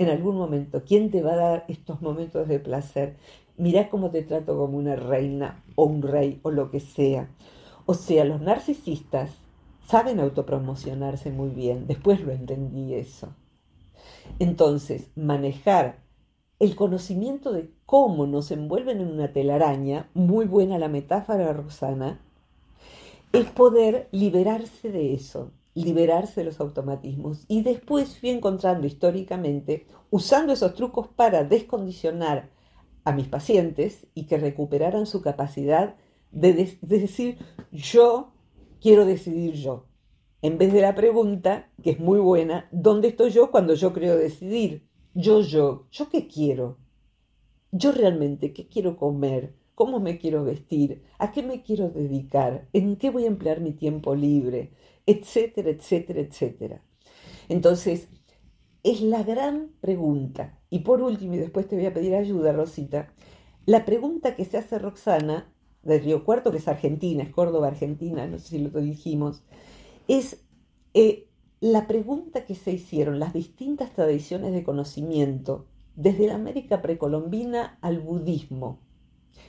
en 0.01 0.09
algún 0.09 0.35
momento. 0.35 0.83
¿Quién 0.85 1.11
te 1.11 1.21
va 1.21 1.33
a 1.33 1.37
dar 1.37 1.65
estos 1.67 2.01
momentos 2.01 2.47
de 2.47 2.59
placer? 2.59 3.17
Mirá 3.57 3.89
cómo 3.89 4.09
te 4.09 4.23
trato 4.23 4.57
como 4.57 4.77
una 4.77 4.95
reina 4.95 5.63
o 5.75 5.85
un 5.85 6.01
rey 6.01 6.39
o 6.43 6.51
lo 6.51 6.71
que 6.71 6.79
sea. 6.79 7.29
O 7.85 7.93
sea, 7.93 8.25
los 8.25 8.41
narcisistas 8.41 9.31
saben 9.85 10.19
autopromocionarse 10.19 11.31
muy 11.31 11.49
bien. 11.49 11.87
Después 11.87 12.21
lo 12.21 12.31
entendí 12.31 12.95
eso. 12.95 13.35
Entonces, 14.39 15.11
manejar 15.15 15.99
el 16.59 16.75
conocimiento 16.75 17.51
de 17.51 17.69
cómo 17.85 18.25
nos 18.25 18.51
envuelven 18.51 19.01
en 19.01 19.07
una 19.07 19.33
telaraña, 19.33 20.09
muy 20.13 20.45
buena 20.45 20.79
la 20.79 20.87
metáfora, 20.87 21.53
Rosana, 21.53 22.21
es 23.33 23.49
poder 23.51 24.09
liberarse 24.11 24.91
de 24.91 25.13
eso, 25.13 25.51
liberarse 25.73 26.41
de 26.41 26.45
los 26.45 26.59
automatismos. 26.59 27.45
Y 27.47 27.61
después 27.61 28.19
fui 28.19 28.29
encontrando 28.29 28.87
históricamente, 28.87 29.87
usando 30.09 30.53
esos 30.53 30.73
trucos 30.73 31.07
para 31.07 31.43
descondicionar 31.43 32.49
a 33.03 33.11
mis 33.13 33.27
pacientes 33.27 34.05
y 34.13 34.25
que 34.25 34.37
recuperaran 34.37 35.05
su 35.05 35.21
capacidad 35.21 35.95
de, 36.31 36.77
decir 36.81 37.37
yo 37.71 38.33
quiero 38.79 39.05
decidir 39.05 39.53
yo. 39.53 39.85
En 40.41 40.57
vez 40.57 40.73
de 40.73 40.81
la 40.81 40.95
pregunta, 40.95 41.69
que 41.83 41.91
es 41.91 41.99
muy 41.99 42.19
buena, 42.19 42.67
¿dónde 42.71 43.09
estoy 43.09 43.31
yo 43.31 43.51
cuando 43.51 43.75
yo 43.75 43.93
creo 43.93 44.17
decidir? 44.17 44.87
Yo, 45.13 45.41
yo, 45.41 45.87
¿yo 45.91 46.09
qué 46.09 46.27
quiero? 46.27 46.77
Yo 47.71 47.91
realmente, 47.91 48.53
¿qué 48.53 48.67
quiero 48.67 48.97
comer? 48.97 49.53
¿Cómo 49.81 49.99
me 49.99 50.19
quiero 50.19 50.43
vestir? 50.43 51.01
¿A 51.17 51.31
qué 51.31 51.41
me 51.41 51.63
quiero 51.63 51.89
dedicar? 51.89 52.67
¿En 52.71 52.97
qué 52.97 53.09
voy 53.09 53.23
a 53.23 53.33
emplear 53.33 53.61
mi 53.61 53.71
tiempo 53.71 54.13
libre? 54.13 54.73
etcétera, 55.07 55.71
etcétera, 55.71 56.19
etcétera. 56.19 56.83
Entonces, 57.49 58.07
es 58.83 59.01
la 59.01 59.23
gran 59.23 59.71
pregunta. 59.81 60.59
Y 60.69 60.81
por 60.81 61.01
último, 61.01 61.33
y 61.33 61.39
después 61.39 61.67
te 61.67 61.75
voy 61.75 61.87
a 61.87 61.95
pedir 61.95 62.13
ayuda, 62.13 62.51
Rosita, 62.51 63.11
la 63.65 63.83
pregunta 63.83 64.35
que 64.35 64.45
se 64.45 64.59
hace 64.59 64.77
Roxana, 64.77 65.51
de 65.81 65.97
Río 65.97 66.25
Cuarto, 66.25 66.51
que 66.51 66.59
es 66.59 66.67
Argentina, 66.67 67.23
es 67.23 67.31
Córdoba, 67.31 67.69
Argentina, 67.69 68.27
no 68.27 68.37
sé 68.37 68.49
si 68.49 68.59
lo 68.59 68.81
dijimos, 68.81 69.41
es 70.07 70.43
eh, 70.93 71.27
la 71.59 71.87
pregunta 71.87 72.45
que 72.45 72.53
se 72.53 72.71
hicieron 72.71 73.17
las 73.17 73.33
distintas 73.33 73.93
tradiciones 73.93 74.53
de 74.53 74.63
conocimiento, 74.63 75.65
desde 75.95 76.27
la 76.27 76.35
América 76.35 76.83
precolombina 76.83 77.79
al 77.81 77.97
budismo, 77.97 78.77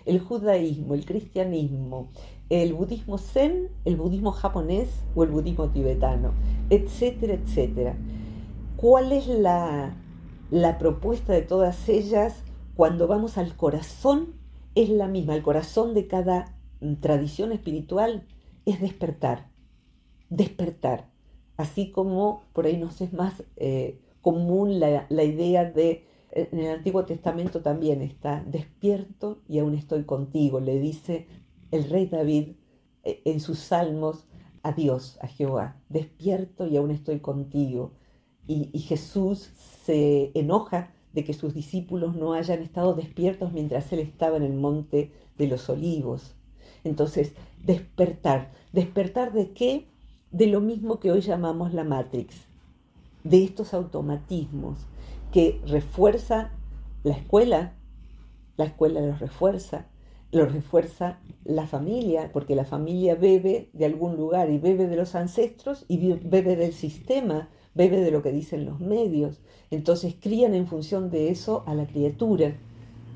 el 0.06 0.21
judaísmo, 0.21 0.94
el 0.94 1.04
cristianismo, 1.04 2.09
el 2.50 2.75
budismo 2.75 3.18
zen, 3.18 3.68
el 3.85 3.97
budismo 3.97 4.32
japonés 4.32 4.88
o 5.14 5.25
el 5.25 5.30
budismo 5.30 5.71
tibetano, 5.71 6.32
etcétera, 6.71 7.35
etcétera. 7.35 7.97
¿Cuál 8.76 9.12
es 9.12 9.26
la, 9.26 9.97
la 10.50 10.78
propuesta 10.78 11.32
de 11.32 11.42
todas 11.42 11.88
ellas 11.88 12.42
cuando 12.75 13.06
vamos 13.06 13.38
al 13.38 13.56
corazón? 13.56 14.35
Es 14.75 14.88
la 14.88 15.09
misma, 15.09 15.35
el 15.35 15.42
corazón 15.42 15.94
de 15.94 16.06
cada 16.06 16.56
tradición 17.00 17.52
espiritual 17.52 18.26
es 18.64 18.80
despertar, 18.80 19.49
despertar, 20.30 21.09
así 21.56 21.90
como 21.90 22.42
por 22.52 22.66
ahí 22.66 22.76
nos 22.76 23.00
es 23.00 23.12
más 23.12 23.44
eh, 23.56 24.00
común 24.21 24.80
la, 24.80 25.06
la 25.09 25.25
idea 25.25 25.64
de 25.64 26.04
en 26.33 26.59
el 26.59 26.71
Antiguo 26.71 27.05
Testamento 27.05 27.61
también 27.61 28.03
está, 28.03 28.43
despierto 28.47 29.39
y 29.49 29.59
aún 29.59 29.75
estoy 29.75 30.05
contigo, 30.05 30.61
le 30.61 30.79
dice 30.79 31.27
el 31.71 31.89
rey 31.89 32.07
David 32.07 32.53
eh, 33.05 33.21
en 33.25 33.41
sus 33.41 33.59
salmos 33.59 34.27
a 34.62 34.73
Dios, 34.73 35.19
a 35.21 35.27
Jehová, 35.27 35.77
despierto 35.89 36.67
y 36.67 36.77
aún 36.77 36.91
estoy 36.91 37.21
contigo. 37.21 37.93
Y, 38.47 38.79
Jesús 38.81 39.51
se 39.85 40.33
enoja 40.35 40.93
de 41.12 41.25
que 41.25 41.33
sus 41.33 41.55
discípulos 41.55 42.17
no 42.17 42.33
hayan 42.33 42.61
estado 42.61 42.95
despiertos 42.95 43.53
mientras 43.53 43.93
él 43.93 44.01
estaba 44.01 44.37
en 44.37 44.43
el 44.43 44.55
monte 44.55 45.12
de 45.39 45.47
los 45.47 45.69
olivos. 45.69 46.35
Entonces, 46.85 47.33
despertar. 47.65 48.51
¿Despertar 48.73 49.33
de 49.33 49.53
qué? 49.53 49.87
De 50.33 50.49
lo 50.49 50.61
mismo 50.61 50.99
que 50.99 51.12
hoy 51.12 51.21
llamamos 51.21 51.73
la 51.73 51.85
Matrix. 51.85 52.35
de 53.23 53.45
estos 53.45 53.73
automatismos 53.73 54.79
que 55.33 55.61
refuerza 55.67 56.53
la 57.03 57.15
escuela, 57.15 57.75
la 58.57 58.67
escuela 58.67 59.01
los 59.01 59.19
refuerza, 59.19 59.87
los 60.31 60.53
refuerza 60.53 61.19
la 61.45 61.67
familia, 61.67 62.31
porque 62.33 62.55
la 62.55 62.65
familia 62.65 63.15
bebe 63.15 63.71
de 63.73 63.87
algún 63.87 64.17
lugar 64.17 64.51
y 64.51 64.59
bebe 64.59 64.87
de 64.87 64.97
los 64.97 65.15
ancestros 65.15 65.85
y 65.89 66.12
bebe 66.12 66.57
del 66.57 66.73
sistema, 66.73 67.49
bebe 67.75 68.01
de 68.01 68.11
lo 68.11 68.23
que 68.23 68.31
dicen 68.31 68.65
los 68.65 68.81
medios. 68.81 69.41
Entonces 69.71 70.15
crían 70.21 70.55
en 70.55 70.67
función 70.67 71.11
de 71.11 71.31
eso 71.31 71.65
a 71.67 71.75
la 71.75 71.87
criatura. 71.87 72.55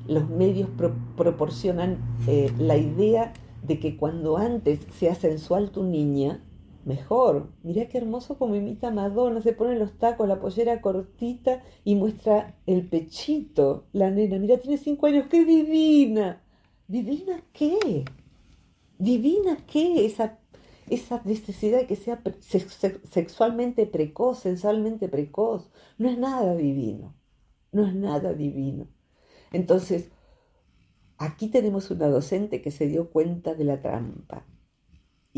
Los 0.07 0.29
medios 0.29 0.69
proporcionan 1.15 1.97
eh, 2.27 2.51
la 2.57 2.77
idea 2.77 3.33
de 3.63 3.79
que 3.79 3.97
cuando 3.97 4.37
antes 4.37 4.79
sea 4.97 5.15
sensual 5.15 5.71
tu 5.71 5.83
niña, 5.83 6.43
mejor. 6.87 7.51
Mirá 7.63 7.87
qué 7.87 7.99
hermoso 7.99 8.37
como 8.37 8.55
imita 8.55 8.91
Madonna, 8.91 9.41
se 9.41 9.53
pone 9.53 9.77
los 9.77 9.97
tacos, 9.99 10.27
la 10.27 10.39
pollera 10.39 10.81
cortita 10.81 11.63
y 11.83 11.95
muestra 11.95 12.55
el 12.65 12.87
pechito, 12.87 13.85
la 13.93 14.09
nena. 14.09 14.39
Mira, 14.39 14.57
tiene 14.57 14.77
cinco 14.77 15.07
años, 15.07 15.27
qué 15.29 15.45
divina. 15.45 16.41
¿Divina 16.87 17.43
qué? 17.53 18.05
¿Divina 18.97 19.57
qué? 19.67 20.05
Esa, 20.05 20.39
esa 20.89 21.21
necesidad 21.25 21.79
de 21.79 21.87
que 21.87 21.97
sea 21.97 22.21
sexualmente 22.39 23.85
precoz, 23.85 24.39
sensualmente 24.39 25.09
precoz. 25.09 25.69
No 25.97 26.09
es 26.09 26.17
nada 26.17 26.55
divino. 26.55 27.15
No 27.73 27.85
es 27.85 27.93
nada 27.93 28.33
divino. 28.33 28.87
Entonces, 29.51 30.09
aquí 31.17 31.49
tenemos 31.49 31.91
una 31.91 32.07
docente 32.07 32.61
que 32.61 32.71
se 32.71 32.87
dio 32.87 33.09
cuenta 33.11 33.53
de 33.55 33.65
la 33.65 33.81
trampa. 33.81 34.45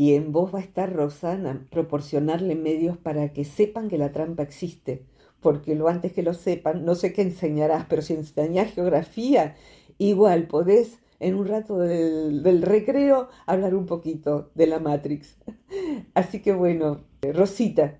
Y 0.00 0.14
en 0.14 0.32
vos 0.32 0.54
va 0.54 0.60
a 0.60 0.62
estar 0.62 0.90
Rosana, 0.90 1.66
proporcionarle 1.70 2.54
medios 2.54 2.96
para 2.96 3.34
que 3.34 3.44
sepan 3.44 3.90
que 3.90 3.98
la 3.98 4.12
trampa 4.12 4.42
existe. 4.42 5.04
Porque 5.40 5.74
lo 5.74 5.88
antes 5.88 6.14
que 6.14 6.22
lo 6.22 6.32
sepan, 6.32 6.86
no 6.86 6.94
sé 6.94 7.12
qué 7.12 7.20
enseñarás, 7.20 7.84
pero 7.86 8.00
si 8.00 8.14
enseñás 8.14 8.72
geografía, 8.72 9.56
igual 9.98 10.46
podés 10.46 11.00
en 11.18 11.34
un 11.34 11.46
rato 11.46 11.76
del, 11.76 12.62
recreo 12.62 13.28
hablar 13.44 13.74
un 13.74 13.84
poquito 13.84 14.50
de 14.54 14.68
la 14.68 14.78
Matrix. 14.78 15.36
Así 16.14 16.40
que 16.40 16.54
bueno, 16.54 17.02
Rosita. 17.20 17.98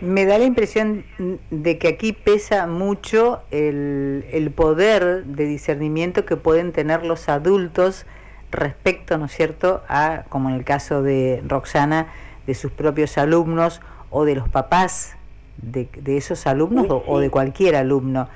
Me 0.00 0.26
da 0.26 0.38
la 0.38 0.44
impresión 0.44 1.04
de 1.50 1.78
que 1.78 1.88
aquí 1.88 2.12
pesa 2.12 2.68
mucho 2.68 3.40
el, 3.50 4.26
el 4.30 4.52
poder 4.52 5.24
de 5.24 5.46
discernimiento 5.46 6.24
que 6.24 6.36
pueden 6.36 6.70
tener 6.70 7.04
los 7.04 7.28
adultos 7.28 8.06
respecto, 8.50 9.18
¿no 9.18 9.26
es 9.26 9.32
cierto?, 9.32 9.82
a, 9.88 10.24
como 10.28 10.48
en 10.48 10.56
el 10.56 10.64
caso 10.64 11.02
de 11.02 11.42
Roxana, 11.46 12.08
de 12.46 12.54
sus 12.54 12.72
propios 12.72 13.18
alumnos 13.18 13.80
o 14.10 14.24
de 14.24 14.34
los 14.34 14.48
papás 14.48 15.16
de, 15.62 15.88
esos 16.16 16.46
alumnos 16.46 16.86
o, 16.88 17.18
de 17.18 17.30
cualquier 17.30 17.76
alumno. 17.76 18.28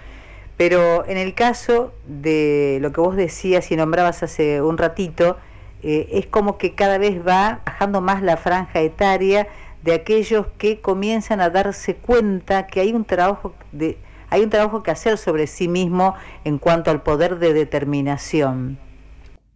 Pero 0.57 1.05
en 1.07 1.17
el 1.17 1.35
caso 1.35 1.93
de 2.07 2.79
lo 2.81 2.93
que 2.93 3.01
vos 3.01 3.17
decías 3.17 3.71
y 3.73 3.77
nombrabas 3.77 4.23
hace 4.23 4.63
un 4.63 4.79
ratito, 4.79 5.37
eh, 5.83 6.09
es 6.13 6.27
como 6.27 6.59
que 6.59 6.75
cada 6.75 6.99
vez 6.99 7.27
va 7.27 7.61
bajando 7.67 8.01
más 8.01 8.23
la 8.23 8.37
franja 8.37 8.81
etaria 8.81 9.49
de 9.83 9.95
aquellos 9.95 10.47
que 10.59 10.81
comienzan 10.81 11.41
a 11.41 11.51
darse 11.51 11.97
cuenta 11.97 12.67
que 12.67 12.81
hay 12.81 12.93
un 12.93 13.05
trabajo 13.05 13.55
de 13.73 13.99
hay 14.31 14.43
un 14.43 14.51
trabajo 14.51 14.83
que 14.83 14.91
hacer 14.91 15.17
sobre 15.17 15.47
sí 15.47 15.69
mismo 15.69 16.15
en 16.45 16.59
cuanto 16.59 16.91
al 16.91 17.03
poder 17.03 17.39
de 17.39 17.53
determinación. 17.53 18.79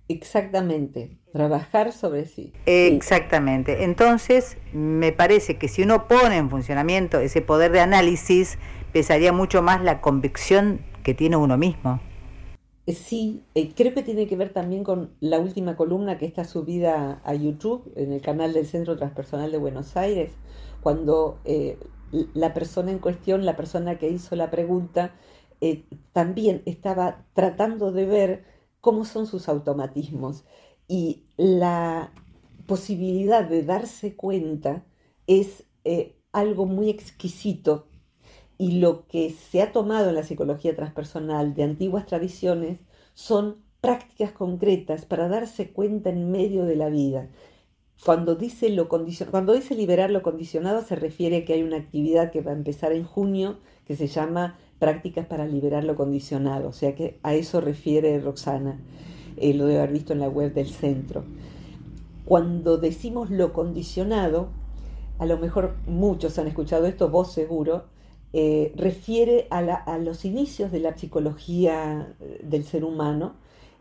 Exactamente, 0.08 1.18
trabajar 1.32 1.92
sobre 1.92 2.24
sí. 2.24 2.52
Exactamente. 2.64 3.84
Entonces, 3.84 4.56
me 4.72 5.12
parece 5.12 5.58
que 5.58 5.68
si 5.68 5.82
uno 5.82 6.08
pone 6.08 6.38
en 6.38 6.48
funcionamiento 6.48 7.20
ese 7.20 7.42
poder 7.42 7.72
de 7.72 7.80
análisis, 7.80 8.58
pesaría 8.92 9.32
mucho 9.32 9.62
más 9.62 9.82
la 9.82 10.00
convicción 10.00 10.80
que 11.02 11.14
tiene 11.14 11.36
uno 11.36 11.58
mismo. 11.58 12.00
Eh, 12.86 12.94
sí, 12.94 13.42
eh, 13.54 13.72
creo 13.74 13.92
que 13.92 14.02
tiene 14.02 14.26
que 14.26 14.36
ver 14.36 14.48
también 14.48 14.82
con 14.82 15.10
la 15.20 15.38
última 15.38 15.76
columna 15.76 16.16
que 16.16 16.24
está 16.24 16.44
subida 16.44 17.20
a 17.22 17.34
YouTube 17.34 17.92
en 17.96 18.12
el 18.12 18.22
canal 18.22 18.54
del 18.54 18.66
Centro 18.66 18.96
Transpersonal 18.96 19.52
de 19.52 19.58
Buenos 19.58 19.94
Aires, 19.98 20.32
cuando 20.82 21.38
eh, 21.44 21.78
la 22.32 22.54
persona 22.54 22.90
en 22.90 22.98
cuestión, 22.98 23.44
la 23.44 23.56
persona 23.56 23.98
que 23.98 24.08
hizo 24.08 24.36
la 24.36 24.50
pregunta, 24.50 25.12
también 26.12 26.62
estaba 26.66 27.24
tratando 27.34 27.90
de 27.90 28.06
ver 28.06 28.44
cómo 28.80 29.04
son 29.04 29.26
sus 29.26 29.48
automatismos 29.48 30.44
y 30.86 31.24
la 31.36 32.12
posibilidad 32.66 33.44
de 33.44 33.62
darse 33.62 34.16
cuenta 34.16 34.84
es 35.26 35.64
algo 36.32 36.66
muy 36.66 36.90
exquisito 36.90 37.88
y 38.58 38.80
lo 38.80 39.06
que 39.06 39.30
se 39.30 39.62
ha 39.62 39.72
tomado 39.72 40.08
en 40.08 40.16
la 40.16 40.24
psicología 40.24 40.74
transpersonal 40.74 41.54
de 41.54 41.62
antiguas 41.62 42.06
tradiciones 42.06 42.80
son 43.14 43.62
prácticas 43.80 44.32
concretas 44.32 45.06
para 45.06 45.28
darse 45.28 45.70
cuenta 45.70 46.10
en 46.10 46.30
medio 46.30 46.64
de 46.64 46.76
la 46.76 46.88
vida. 46.88 47.28
Cuando 48.04 48.34
dice, 48.34 48.76
cuando 49.30 49.54
dice 49.54 49.74
liberar 49.74 50.10
lo 50.10 50.22
condicionado 50.22 50.82
se 50.82 50.96
refiere 50.96 51.38
a 51.38 51.44
que 51.44 51.54
hay 51.54 51.62
una 51.62 51.76
actividad 51.76 52.30
que 52.30 52.40
va 52.40 52.50
a 52.50 52.56
empezar 52.56 52.92
en 52.92 53.04
junio 53.04 53.58
que 53.86 53.96
se 53.96 54.08
llama 54.08 54.58
prácticas 54.78 55.26
para 55.26 55.46
liberar 55.46 55.84
lo 55.84 55.96
condicionado, 55.96 56.68
o 56.68 56.72
sea 56.72 56.94
que 56.94 57.18
a 57.22 57.34
eso 57.34 57.60
refiere 57.60 58.20
Roxana, 58.20 58.78
eh, 59.36 59.54
lo 59.54 59.66
debe 59.66 59.78
haber 59.78 59.92
visto 59.92 60.12
en 60.12 60.20
la 60.20 60.28
web 60.28 60.52
del 60.54 60.68
centro. 60.68 61.24
Cuando 62.24 62.76
decimos 62.76 63.30
lo 63.30 63.52
condicionado, 63.52 64.48
a 65.18 65.26
lo 65.26 65.38
mejor 65.38 65.76
muchos 65.86 66.38
han 66.38 66.46
escuchado 66.46 66.86
esto, 66.86 67.08
vos 67.08 67.32
seguro, 67.32 67.84
eh, 68.32 68.72
refiere 68.76 69.46
a, 69.50 69.98
los 69.98 70.24
inicios 70.24 70.70
de 70.70 70.80
la 70.80 70.96
psicología 70.96 72.14
eh, 72.20 72.40
del 72.44 72.64
ser 72.64 72.84
humano, 72.84 73.34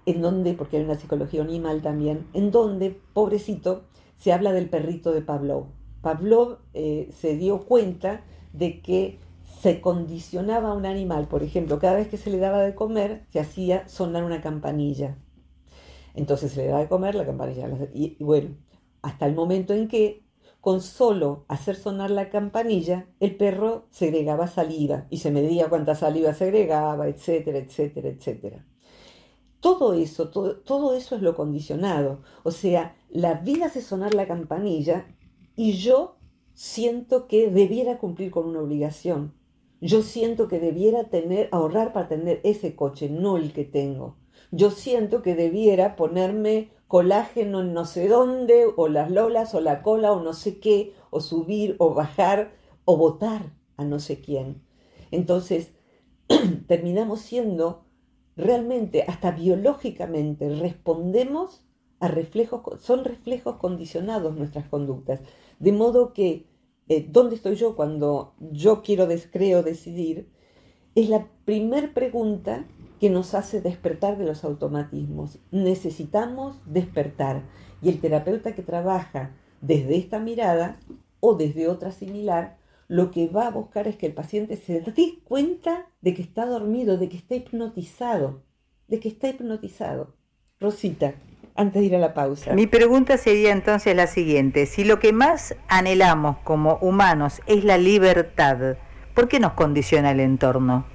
en 0.06 0.22
donde, 0.22 0.54
porque 0.54 0.78
hay 0.78 0.84
una 0.84 0.96
psicología 0.96 1.42
animal 1.42 1.82
también, 1.82 2.26
en 2.34 2.50
donde, 2.50 2.98
pobrecito, 3.14 3.84
se 4.16 4.32
habla 4.32 4.54
del 4.54 4.70
perrito 4.70 5.12
de 5.12 5.22
Pavlov. 5.22 5.66
Pavlov 6.02 6.60
se 6.74 7.36
dio 7.36 7.66
cuenta 7.66 8.24
de 8.54 8.80
que 8.82 9.20
se 9.62 9.82
condicionaba 9.82 10.70
a 10.70 10.74
un 10.74 10.86
animal, 10.86 11.28
por 11.28 11.44
ejemplo, 11.44 11.80
cada 11.80 11.96
vez 11.96 12.08
que 12.08 12.18
se 12.18 12.30
le 12.30 12.38
daba 12.38 12.62
de 12.62 12.76
comer, 12.76 13.26
se 13.32 13.40
hacía 13.40 13.88
sonar 13.88 14.24
una 14.24 14.42
campanilla. 14.42 15.18
Entonces 16.14 16.52
se 16.52 16.62
le 16.62 16.68
daba 16.68 16.82
de 16.82 16.88
comer 16.90 17.16
la 17.16 17.26
campanilla. 17.26 17.70
y 17.94 18.24
bueno, 18.24 18.56
hasta 19.02 19.26
el 19.26 19.36
momento 19.36 19.74
en 19.74 19.88
que 19.88 20.28
con 20.68 20.82
solo 20.82 21.46
hacer 21.48 21.78
sonar 21.78 22.12
la 22.12 22.30
campanilla, 22.30 23.08
el 23.20 23.38
perro 23.38 23.88
segregaba 23.90 24.48
saliva 24.48 25.08
y 25.10 25.20
se 25.20 25.32
medía 25.32 25.70
cuánta 25.70 25.96
saliva 25.96 26.34
segregaba, 26.34 27.08
etcétera, 27.08 27.60
etcétera, 27.60 28.10
etcétera. 28.10 28.66
Todo 29.62 29.94
eso, 29.94 30.30
todo, 30.30 30.58
todo 30.58 30.94
eso 30.96 31.16
es 31.16 31.22
lo 31.22 31.36
condicionado. 31.36 32.22
O 32.44 32.52
sea, 32.52 32.98
la 33.10 33.36
vida 33.36 33.68
hace 33.68 33.82
sonar 33.82 34.14
la 34.14 34.28
campanilla 34.28 35.08
y 35.56 35.72
yo 35.74 36.18
siento 36.54 37.28
que 37.28 37.50
debiera 37.50 37.98
cumplir 37.98 38.32
con 38.32 38.46
una 38.46 38.60
obligación. 38.60 39.37
Yo 39.80 40.02
siento 40.02 40.48
que 40.48 40.60
debiera 40.60 41.06
tener, 41.06 41.50
ahorrar 41.52 41.94
para 41.94 42.08
tener 42.08 42.42
ese 42.44 42.76
coche, 42.76 43.10
no 43.10 43.38
el 43.38 43.54
que 43.54 43.64
tengo. 43.64 44.18
Yo 44.52 44.72
siento 44.72 45.22
que 45.22 45.36
debiera 45.36 45.96
ponerme 45.96 46.72
colágeno 46.88 47.62
en 47.62 47.74
no 47.74 47.86
sé 47.86 48.08
dónde, 48.08 48.66
o 48.76 48.88
las 48.88 49.12
lolas, 49.12 49.54
o 49.54 49.62
la 49.62 49.84
cola, 49.84 50.12
o 50.14 50.22
no 50.22 50.34
sé 50.34 50.60
qué, 50.60 50.94
o 51.10 51.20
subir, 51.20 51.76
o 51.80 51.94
bajar, 51.94 52.54
o 52.86 52.98
votar 52.98 53.54
a 53.76 53.86
no 53.86 54.00
sé 54.00 54.22
quién. 54.22 54.64
Entonces, 55.12 55.74
terminamos 56.68 57.22
siendo 57.22 57.86
realmente, 58.36 59.04
hasta 59.04 59.32
biológicamente, 59.32 60.50
respondemos 60.50 61.66
a 62.00 62.08
reflejos, 62.08 62.82
son 62.82 63.04
reflejos 63.04 63.58
condicionados 63.58 64.36
nuestras 64.36 64.68
conductas. 64.68 65.22
De 65.60 65.72
modo 65.72 66.14
que, 66.14 66.48
eh, 66.90 67.08
¿dónde 67.10 67.36
estoy 67.36 67.56
yo 67.56 67.76
cuando 67.76 68.34
yo 68.40 68.82
quiero, 68.82 69.08
creo 69.32 69.64
decidir? 69.64 70.30
Es 70.96 71.10
la 71.10 71.28
primer 71.46 71.94
pregunta 71.94 72.66
que 73.00 73.10
nos 73.10 73.34
hace 73.34 73.62
despertar 73.62 74.18
de 74.18 74.26
los 74.26 74.44
automatismos. 74.44 75.40
Necesitamos 75.52 76.60
despertar. 76.66 77.44
Y 77.82 77.90
el 77.90 78.00
terapeuta 78.00 78.56
que 78.56 78.64
trabaja 78.64 79.36
desde 79.62 79.98
esta 79.98 80.20
mirada 80.20 80.80
o 81.20 81.36
desde 81.36 81.68
otra 81.68 81.92
similar, 81.92 82.58
lo 82.88 83.12
que 83.12 83.28
va 83.28 83.48
a 83.48 83.52
buscar 83.52 83.88
es 83.88 83.98
que 83.98 84.08
el 84.08 84.14
paciente 84.14 84.56
se 84.56 84.82
dé 84.82 85.20
cuenta 85.24 85.88
de 86.02 86.14
que 86.14 86.22
está 86.22 86.46
dormido, 86.46 86.98
de 86.98 87.10
que 87.10 87.18
está 87.18 87.36
hipnotizado, 87.36 88.44
de 88.88 89.00
que 89.00 89.10
está 89.10 89.30
hipnotizado. 89.30 90.16
Rosita, 90.60 91.16
antes 91.58 91.82
de 91.82 91.88
ir 91.88 91.96
a 91.96 92.00
la 92.00 92.14
pausa. 92.14 92.54
Mi 92.54 92.68
pregunta 92.68 93.18
sería 93.18 93.52
entonces 93.52 93.96
la 93.96 94.08
siguiente, 94.08 94.66
si 94.66 94.84
lo 94.84 95.00
que 95.00 95.12
más 95.12 95.56
anhelamos 95.68 96.38
como 96.46 96.78
humanos 96.78 97.42
es 97.46 97.64
la 97.64 97.78
libertad, 97.78 98.78
¿por 99.14 99.28
qué 99.28 99.40
nos 99.40 99.54
condiciona 99.54 100.12
el 100.12 100.22
entorno? 100.22 100.86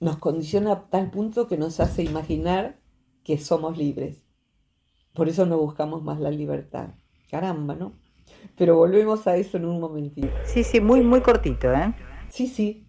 nos 0.00 0.16
condiciona 0.16 0.72
a 0.72 0.80
tal 0.88 1.10
punto 1.10 1.46
que 1.46 1.58
nos 1.58 1.78
hace 1.78 2.02
imaginar 2.02 2.78
que 3.22 3.38
somos 3.38 3.76
libres. 3.76 4.24
Por 5.12 5.28
eso 5.28 5.44
no 5.46 5.58
buscamos 5.58 6.02
más 6.02 6.18
la 6.18 6.30
libertad. 6.30 6.94
Caramba, 7.30 7.74
¿no? 7.74 7.92
Pero 8.56 8.76
volvemos 8.76 9.26
a 9.26 9.36
eso 9.36 9.58
en 9.58 9.66
un 9.66 9.78
momentito. 9.78 10.28
Sí, 10.44 10.64
sí, 10.64 10.80
muy, 10.80 11.02
muy 11.02 11.20
cortito, 11.20 11.72
¿eh? 11.72 11.94
Sí, 12.28 12.46
sí. 12.46 12.86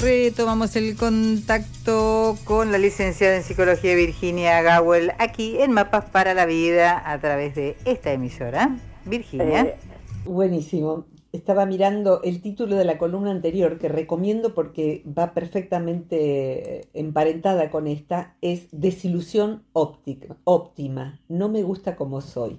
Retomamos 0.00 0.76
el 0.76 0.96
contacto 0.96 2.38
con 2.44 2.72
la 2.72 2.78
licenciada 2.78 3.36
en 3.36 3.42
psicología 3.42 3.94
Virginia 3.94 4.62
Gawel 4.62 5.12
aquí 5.18 5.58
en 5.60 5.72
Mapas 5.72 6.06
para 6.06 6.32
la 6.32 6.46
Vida 6.46 7.02
a 7.04 7.20
través 7.20 7.54
de 7.54 7.76
esta 7.84 8.10
emisora. 8.10 8.78
Virginia. 9.04 9.60
Eh, 9.60 9.76
buenísimo. 10.24 11.04
Estaba 11.32 11.66
mirando 11.66 12.22
el 12.22 12.40
título 12.40 12.76
de 12.76 12.86
la 12.86 12.96
columna 12.96 13.30
anterior 13.30 13.78
que 13.78 13.90
recomiendo 13.90 14.54
porque 14.54 15.04
va 15.06 15.34
perfectamente 15.34 16.88
emparentada 16.94 17.70
con 17.70 17.86
esta. 17.86 18.36
Es 18.40 18.68
Desilusión 18.72 19.64
óptima. 19.74 21.20
No 21.28 21.50
me 21.50 21.62
gusta 21.62 21.96
como 21.96 22.22
soy. 22.22 22.58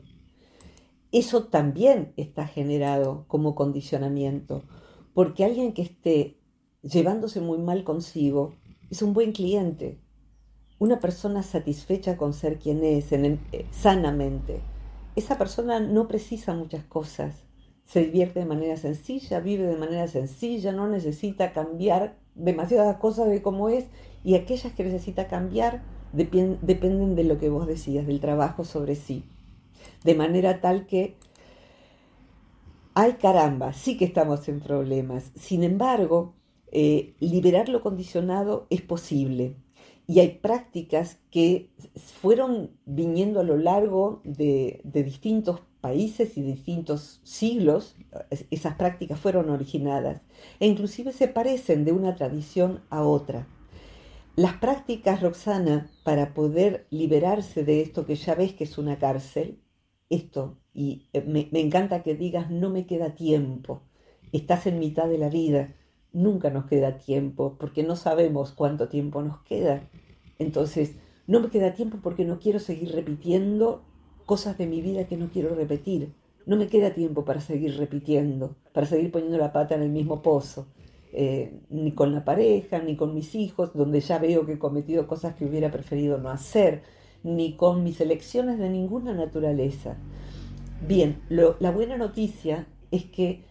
Eso 1.12 1.46
también 1.46 2.14
está 2.18 2.46
generado 2.46 3.26
como 3.28 3.56
condicionamiento. 3.56 4.62
Porque 5.16 5.44
alguien 5.44 5.74
que 5.74 5.82
esté 5.82 6.38
llevándose 6.84 7.42
muy 7.42 7.58
mal 7.58 7.84
consigo, 7.84 8.54
es 8.90 9.02
un 9.02 9.14
buen 9.14 9.32
cliente. 9.32 10.00
Una 10.80 11.00
persona 11.00 11.44
satisfecha 11.44 12.18
con 12.18 12.34
ser 12.34 12.58
quien 12.58 12.84
es, 12.84 13.12
eh, 13.12 13.40
sanamente. 13.72 14.62
Esa 15.16 15.38
persona 15.38 15.80
no 15.80 16.08
precisa 16.08 16.54
muchas 16.54 16.84
cosas. 16.84 17.44
Se 17.86 18.04
divierte 18.04 18.40
de 18.40 18.46
manera 18.46 18.78
sencilla, 18.78 19.40
vive 19.40 19.68
de 19.68 19.78
manera 19.78 20.08
sencilla, 20.08 20.72
no 20.72 20.88
necesita 20.88 21.52
cambiar 21.52 22.18
demasiadas 22.36 22.98
cosas 22.98 23.30
de 23.30 23.42
cómo 23.42 23.70
es 23.70 23.86
y 24.24 24.36
aquellas 24.36 24.74
que 24.74 24.84
necesita 24.84 25.28
cambiar 25.28 25.84
dependen 26.14 27.16
de 27.16 27.24
lo 27.24 27.38
que 27.38 27.50
vos 27.50 27.68
decías, 27.68 28.08
del 28.08 28.20
trabajo 28.20 28.64
sobre 28.64 28.96
sí. 28.96 29.24
De 30.04 30.16
manera 30.16 30.62
tal 30.62 30.86
que, 30.88 31.18
ay 32.94 33.14
caramba, 33.14 33.74
sí 33.74 33.98
que 33.98 34.06
estamos 34.06 34.48
en 34.48 34.60
problemas. 34.60 35.32
Sin 35.36 35.64
embargo, 35.64 36.34
eh, 36.72 37.16
liberar 37.20 37.68
lo 37.68 37.82
condicionado 37.82 38.68
es 38.70 38.82
posible. 38.82 39.56
Y 40.08 40.20
hay 40.20 40.40
prácticas 40.40 41.20
que 41.30 41.70
fueron 41.96 42.72
viniendo 42.86 43.40
a 43.40 43.44
lo 43.44 43.58
largo 43.58 44.22
de, 44.24 44.82
distintos 44.84 45.62
países 45.80 46.38
y 46.38 46.42
distintos 46.42 47.22
siglos, 47.24 47.96
esas 48.50 48.76
prácticas 48.76 49.20
fueron 49.20 49.50
originadas 49.50 50.22
e 50.60 50.68
inclusive 50.68 51.12
se 51.12 51.28
parecen 51.28 51.86
de 51.86 51.92
una 51.92 52.16
tradición 52.16 52.82
a 52.90 53.04
otra. 53.04 53.48
Las 54.36 54.54
prácticas, 54.58 55.22
Roxana, 55.22 55.90
para 56.04 56.34
poder 56.34 56.88
liberarse 56.90 57.64
de 57.64 57.82
esto 57.82 58.06
que 58.06 58.16
ya 58.16 58.36
ves 58.36 58.54
que 58.54 58.64
es 58.66 58.78
una 58.78 58.98
cárcel, 59.00 59.60
esto, 60.10 60.58
y 60.74 61.10
eh, 61.14 61.22
me 61.22 61.60
encanta 61.60 62.04
que 62.04 62.16
digas, 62.16 62.50
no 62.50 62.70
me 62.70 62.86
queda 62.86 63.16
tiempo, 63.16 63.84
estás 64.32 64.68
en 64.68 64.80
mitad 64.80 65.08
de 65.08 65.18
la 65.18 65.30
vida, 65.30 65.74
nunca 66.14 66.50
nos 66.50 66.66
queda 66.66 66.98
tiempo 66.98 67.56
porque 67.60 67.84
no 67.84 67.96
sabemos 67.96 68.52
cuánto 68.52 68.90
tiempo 68.90 69.22
nos 69.22 69.42
queda. 69.44 69.84
Entonces, 70.40 70.96
no 71.28 71.40
me 71.40 71.50
queda 71.50 71.74
tiempo 71.74 72.00
porque 72.02 72.26
no 72.26 72.40
quiero 72.40 72.60
seguir 72.60 72.92
repitiendo 72.94 73.84
cosas 74.26 74.58
de 74.58 74.68
mi 74.68 74.82
vida 74.82 75.06
que 75.08 75.18
no 75.18 75.30
quiero 75.30 75.56
repetir. 75.56 76.14
No 76.46 76.58
me 76.58 76.68
queda 76.68 76.94
tiempo 76.94 77.24
para 77.24 77.40
seguir 77.40 77.78
repitiendo, 77.78 78.56
para 78.74 78.88
seguir 78.88 79.12
poniendo 79.12 79.38
la 79.38 79.54
pata 79.54 79.76
en 79.76 79.84
el 79.84 79.90
mismo 79.90 80.22
pozo. 80.22 80.68
Eh, 81.14 81.60
ni 81.70 81.92
con 81.92 82.14
la 82.14 82.24
pareja, 82.24 82.80
ni 82.80 82.96
con 82.96 83.14
mis 83.14 83.36
hijos, 83.36 83.74
donde 83.74 84.00
ya 84.00 84.18
veo 84.18 84.46
que 84.46 84.54
he 84.54 84.60
cometido 84.60 85.08
cosas 85.08 85.36
que 85.36 85.46
hubiera 85.46 85.70
preferido 85.70 86.18
no 86.18 86.30
hacer, 86.30 86.84
ni 87.24 87.56
con 87.58 87.84
mis 87.84 88.00
elecciones 88.00 88.58
de 88.58 88.70
ninguna 88.70 89.14
naturaleza. 89.14 89.98
Bien, 90.88 91.22
la 91.30 91.72
buena 91.72 91.98
noticia 91.98 92.66
es 92.92 93.06
que 93.06 93.44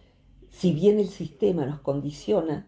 si 0.51 0.73
bien 0.73 0.99
el 0.99 1.07
sistema 1.07 1.65
nos 1.65 1.79
condiciona, 1.79 2.67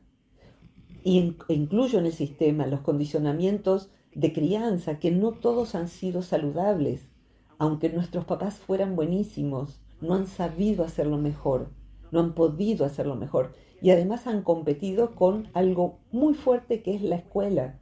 y 1.04 1.36
e 1.50 1.54
incluyo 1.54 2.00
en 2.00 2.06
el 2.06 2.13
sistema 2.13 2.65
los 2.65 2.80
condicionamientos 2.80 3.89
de 4.15 4.32
crianza, 4.32 5.00
que 5.00 5.12
no 5.12 5.34
todos 5.34 5.76
han 5.76 5.89
sido 5.89 6.22
saludables, 6.22 7.12
aunque 7.60 7.89
nuestros 7.89 8.26
papás 8.26 8.56
fueran 8.56 8.96
buenísimos, 8.96 9.82
no 10.02 10.15
han 10.15 10.28
sabido 10.28 10.84
hacerlo 10.84 11.17
mejor, 11.17 11.69
no 12.12 12.22
han 12.22 12.34
podido 12.34 12.86
hacerlo 12.86 13.15
mejor, 13.15 13.54
y 13.82 13.91
además 13.91 14.28
han 14.28 14.43
competido 14.43 15.13
con 15.13 15.50
algo 15.54 16.00
muy 16.12 16.34
fuerte 16.34 16.82
que 16.82 16.96
es 16.96 17.02
la 17.02 17.17
escuela. 17.17 17.80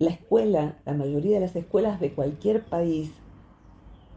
La 0.00 0.10
escuela, 0.10 0.80
la 0.84 0.94
mayoría 0.94 1.34
de 1.34 1.46
las 1.46 1.54
escuelas 1.54 2.00
de 2.00 2.12
cualquier 2.12 2.64
país, 2.64 3.12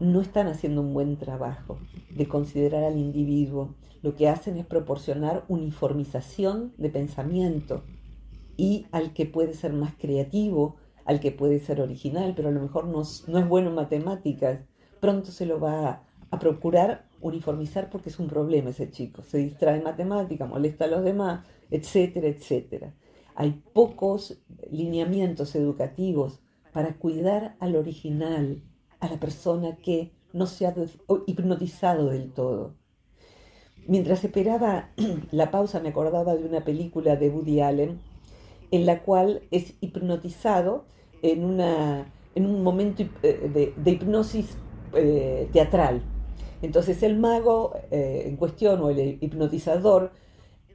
no 0.00 0.20
están 0.20 0.48
haciendo 0.48 0.80
un 0.80 0.92
buen 0.92 1.16
trabajo 1.18 1.78
de 2.10 2.26
considerar 2.26 2.82
al 2.82 2.98
individuo, 2.98 3.74
lo 4.04 4.14
que 4.16 4.28
hacen 4.28 4.58
es 4.58 4.66
proporcionar 4.66 5.46
uniformización 5.48 6.74
de 6.76 6.90
pensamiento 6.90 7.84
y 8.54 8.84
al 8.92 9.14
que 9.14 9.24
puede 9.24 9.54
ser 9.54 9.72
más 9.72 9.94
creativo, 9.94 10.76
al 11.06 11.20
que 11.20 11.32
puede 11.32 11.58
ser 11.58 11.80
original, 11.80 12.34
pero 12.36 12.50
a 12.50 12.52
lo 12.52 12.60
mejor 12.60 12.84
no, 12.84 13.00
es 13.00 13.48
bueno 13.48 13.70
en 13.70 13.74
matemáticas, 13.74 14.60
pronto 15.00 15.32
se 15.32 15.46
lo 15.46 15.58
va 15.58 16.02
a, 16.30 16.38
procurar 16.38 17.06
uniformizar 17.22 17.88
porque 17.88 18.10
es 18.10 18.18
un 18.18 18.26
problema 18.26 18.70
ese 18.70 18.90
chico. 18.90 19.22
Se 19.22 19.38
distrae 19.38 19.78
en 19.78 19.84
matemática, 19.84 20.44
molesta 20.44 20.84
a 20.84 20.88
los 20.88 21.02
demás, 21.02 21.46
etcétera, 21.70 22.26
etcétera. 22.26 22.92
Hay 23.34 23.62
pocos 23.72 24.42
lineamientos 24.70 25.54
educativos 25.54 26.40
para 26.72 26.98
cuidar 26.98 27.56
al 27.58 27.74
original, 27.74 28.62
a 29.00 29.08
la 29.08 29.18
persona 29.18 29.76
que 29.76 30.12
no 30.34 30.44
se 30.44 30.66
ha 30.66 30.74
hipnotizado 31.26 32.10
del 32.10 32.32
todo. 32.32 32.74
Mientras 33.86 34.24
esperaba 34.24 34.90
la 35.30 35.50
pausa 35.50 35.80
me 35.80 35.90
acordaba 35.90 36.34
de 36.34 36.44
una 36.44 36.64
película 36.64 37.16
de 37.16 37.28
Woody 37.28 37.60
Allen 37.60 38.00
en 38.70 38.86
la 38.86 39.02
cual 39.02 39.42
es 39.50 39.74
hipnotizado 39.80 40.86
en, 41.22 41.44
una, 41.44 42.12
en 42.34 42.46
un 42.46 42.62
momento 42.62 43.04
eh, 43.22 43.72
de, 43.76 43.90
hipnosis 43.90 44.56
eh, 44.94 45.48
teatral. 45.52 46.02
Entonces 46.62 47.02
el 47.02 47.18
mago 47.18 47.74
eh, 47.90 48.24
en 48.26 48.36
cuestión 48.36 48.80
o 48.80 48.90
el 48.90 49.18
hipnotizador 49.20 50.12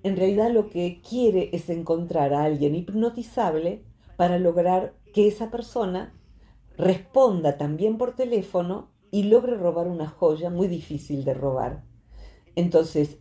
en 0.04 0.16
realidad 0.16 0.52
lo 0.52 0.70
que 0.70 1.02
quiere 1.08 1.50
es 1.52 1.70
encontrar 1.70 2.34
a 2.34 2.44
alguien 2.44 2.76
hipnotizable 2.76 3.84
para 4.16 4.40
lograr 4.40 4.94
que 5.14 5.28
esa 5.28 5.50
persona 5.50 6.14
responda 6.78 7.58
también 7.58 7.98
por 7.98 8.16
teléfono 8.16 8.92
y 9.12 9.24
logre 9.24 9.56
robar 9.56 9.88
una 9.88 10.08
joya 10.08 10.50
muy 10.50 10.68
difícil 10.68 11.26
de 11.26 11.34
robar. 11.34 11.89
Entonces 12.60 13.20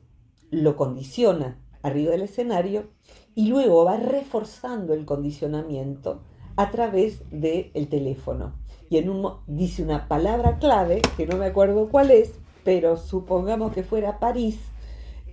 lo 0.50 0.74
condiciona 0.74 1.60
arriba 1.82 2.10
del 2.10 2.22
escenario 2.22 2.88
y 3.36 3.46
luego 3.46 3.84
va 3.84 3.96
reforzando 3.96 4.94
el 4.94 5.04
condicionamiento 5.04 6.22
a 6.56 6.72
través 6.72 7.22
del 7.30 7.88
teléfono. 7.88 8.56
Y 8.90 8.96
en 8.96 9.08
un, 9.08 9.30
dice 9.46 9.84
una 9.84 10.08
palabra 10.08 10.58
clave, 10.58 11.02
que 11.16 11.28
no 11.28 11.36
me 11.36 11.46
acuerdo 11.46 11.88
cuál 11.88 12.10
es, 12.10 12.34
pero 12.64 12.96
supongamos 12.96 13.72
que 13.72 13.84
fuera 13.84 14.18
París, 14.18 14.58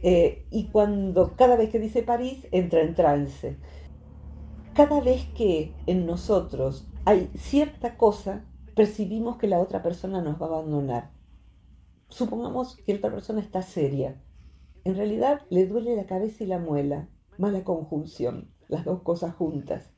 eh, 0.04 0.46
y 0.52 0.65
cuando 0.65 1.36
cada 1.36 1.56
vez 1.56 1.72
que 1.72 1.80
dice 1.80 2.04
París 2.04 2.48
entra 2.52 2.82
en 2.82 2.94
trance. 2.94 3.58
Cada 4.76 5.02
vez 5.02 5.26
que 5.36 5.74
en 5.88 6.06
nosotros 6.06 6.86
hay 7.06 7.32
cierta 7.36 7.98
cosa, 7.98 8.46
percibimos 8.76 9.38
que 9.38 9.48
la 9.48 9.60
otra 9.60 9.82
persona 9.82 10.22
nos 10.22 10.39
va 10.39 10.46
a 10.46 10.50
abandonar 10.50 11.14
supongamos 12.10 12.78
que 12.78 12.96
otra 12.96 13.12
persona 13.12 13.41
está 13.41 13.62
seria. 13.62 14.22
En 14.84 14.96
realidad 14.96 15.41
le 15.50 15.65
duele 15.65 15.96
la 15.96 16.06
cabeza 16.06 16.44
y 16.44 16.48
la 16.48 16.60
muela, 16.60 17.10
mala 17.38 17.63
conjunción, 17.63 18.52
las 18.68 18.86
dos 18.86 19.02
cosas 19.02 19.36
juntas. 19.36 19.91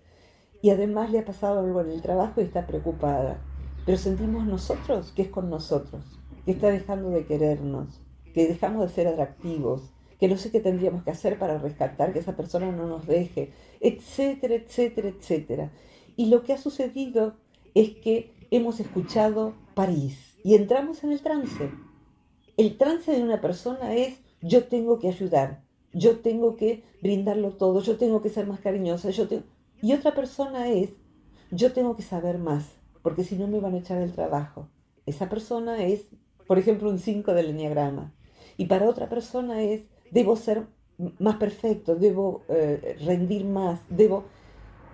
Y 0.62 0.70
además 0.70 1.12
le 1.12 1.20
ha 1.20 1.26
pasado 1.26 1.60
algo 1.60 1.82
en 1.82 1.92
el 1.92 2.02
trabajo 2.02 2.42
y 2.42 2.46
está 2.46 2.66
preocupada. 2.66 3.42
Pero 3.86 3.98
sentimos 3.98 4.46
nosotros 4.46 5.12
que 5.12 5.24
es 5.24 5.30
con 5.30 5.50
nosotros, 5.50 6.20
que 6.46 6.52
está 6.52 6.70
dejando 6.70 7.10
de 7.10 7.26
querernos, 7.26 8.02
que 8.34 8.48
dejamos 8.48 8.82
de 8.88 8.94
ser 8.94 9.08
atractivos, 9.08 9.94
que 10.20 10.28
no 10.28 10.38
sé 10.38 10.52
qué 10.52 10.60
tendríamos 10.60 11.04
que 11.04 11.12
hacer 11.12 11.38
para 11.38 11.58
rescatar 11.58 12.12
que 12.12 12.20
esa 12.20 12.36
persona 12.36 12.72
no 12.72 12.88
nos 12.88 13.06
deje, 13.06 13.54
etcétera, 13.80 14.56
etcétera, 14.56 15.10
etcétera. 15.10 15.72
Y 16.16 16.28
lo 16.28 16.44
que 16.44 16.54
ha 16.54 16.58
sucedido 16.58 17.36
es 17.76 17.92
que 17.92 18.34
hemos 18.50 18.80
escuchado 18.80 19.54
París 19.76 20.38
y 20.44 20.56
entramos 20.56 21.04
en 21.04 21.12
el 21.12 21.22
trance. 21.22 21.70
El 22.58 22.76
trance 22.78 23.12
de 23.12 23.22
una 23.22 23.40
persona 23.40 23.94
es 23.94 24.18
yo 24.42 24.64
tengo 24.64 24.98
que 24.98 25.10
ayudar, 25.10 25.62
yo 25.94 26.22
tengo 26.22 26.56
que 26.56 26.84
brindarlo 27.04 27.52
todo, 27.52 27.82
yo 27.82 27.98
tengo 27.98 28.24
que 28.24 28.30
ser 28.30 28.48
más 28.48 28.60
cariñosa, 28.60 29.12
yo 29.12 29.28
tengo... 29.28 29.44
Y 29.80 29.94
otra 29.94 30.16
persona 30.16 30.68
es 30.70 30.90
yo 31.52 31.72
tengo 31.72 31.96
que 31.96 32.02
saber 32.02 32.40
más, 32.40 32.66
porque 33.04 33.24
si 33.24 33.36
no 33.36 33.48
me 33.48 33.60
van 33.60 33.76
a 33.76 33.78
echar 33.78 34.02
el 34.02 34.12
trabajo. 34.12 34.70
Esa 35.06 35.30
persona 35.30 35.84
es, 35.84 36.08
por 36.48 36.58
ejemplo, 36.58 36.90
un 36.90 36.98
5 36.98 37.36
del 37.36 37.52
enneagrama. 37.52 38.16
Y 38.58 38.66
para 38.66 38.90
otra 38.90 39.08
persona 39.08 39.62
es 39.62 39.84
debo 40.10 40.36
ser 40.36 40.66
más 41.20 41.36
perfecto, 41.36 41.96
debo 41.96 42.42
eh, 42.50 42.98
rendir 43.06 43.46
más, 43.46 43.82
debo... 43.88 44.26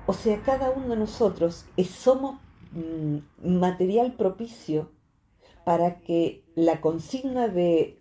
O 0.06 0.12
sea, 0.12 0.42
cada 0.42 0.70
uno 0.70 0.90
de 0.90 0.98
nosotros 0.98 1.66
somos 1.90 2.42
mm, 2.74 3.58
material 3.58 4.16
propicio 4.16 4.92
para 5.64 6.00
que 6.02 6.44
la 6.56 6.82
consigna 6.82 7.48
de, 7.48 7.98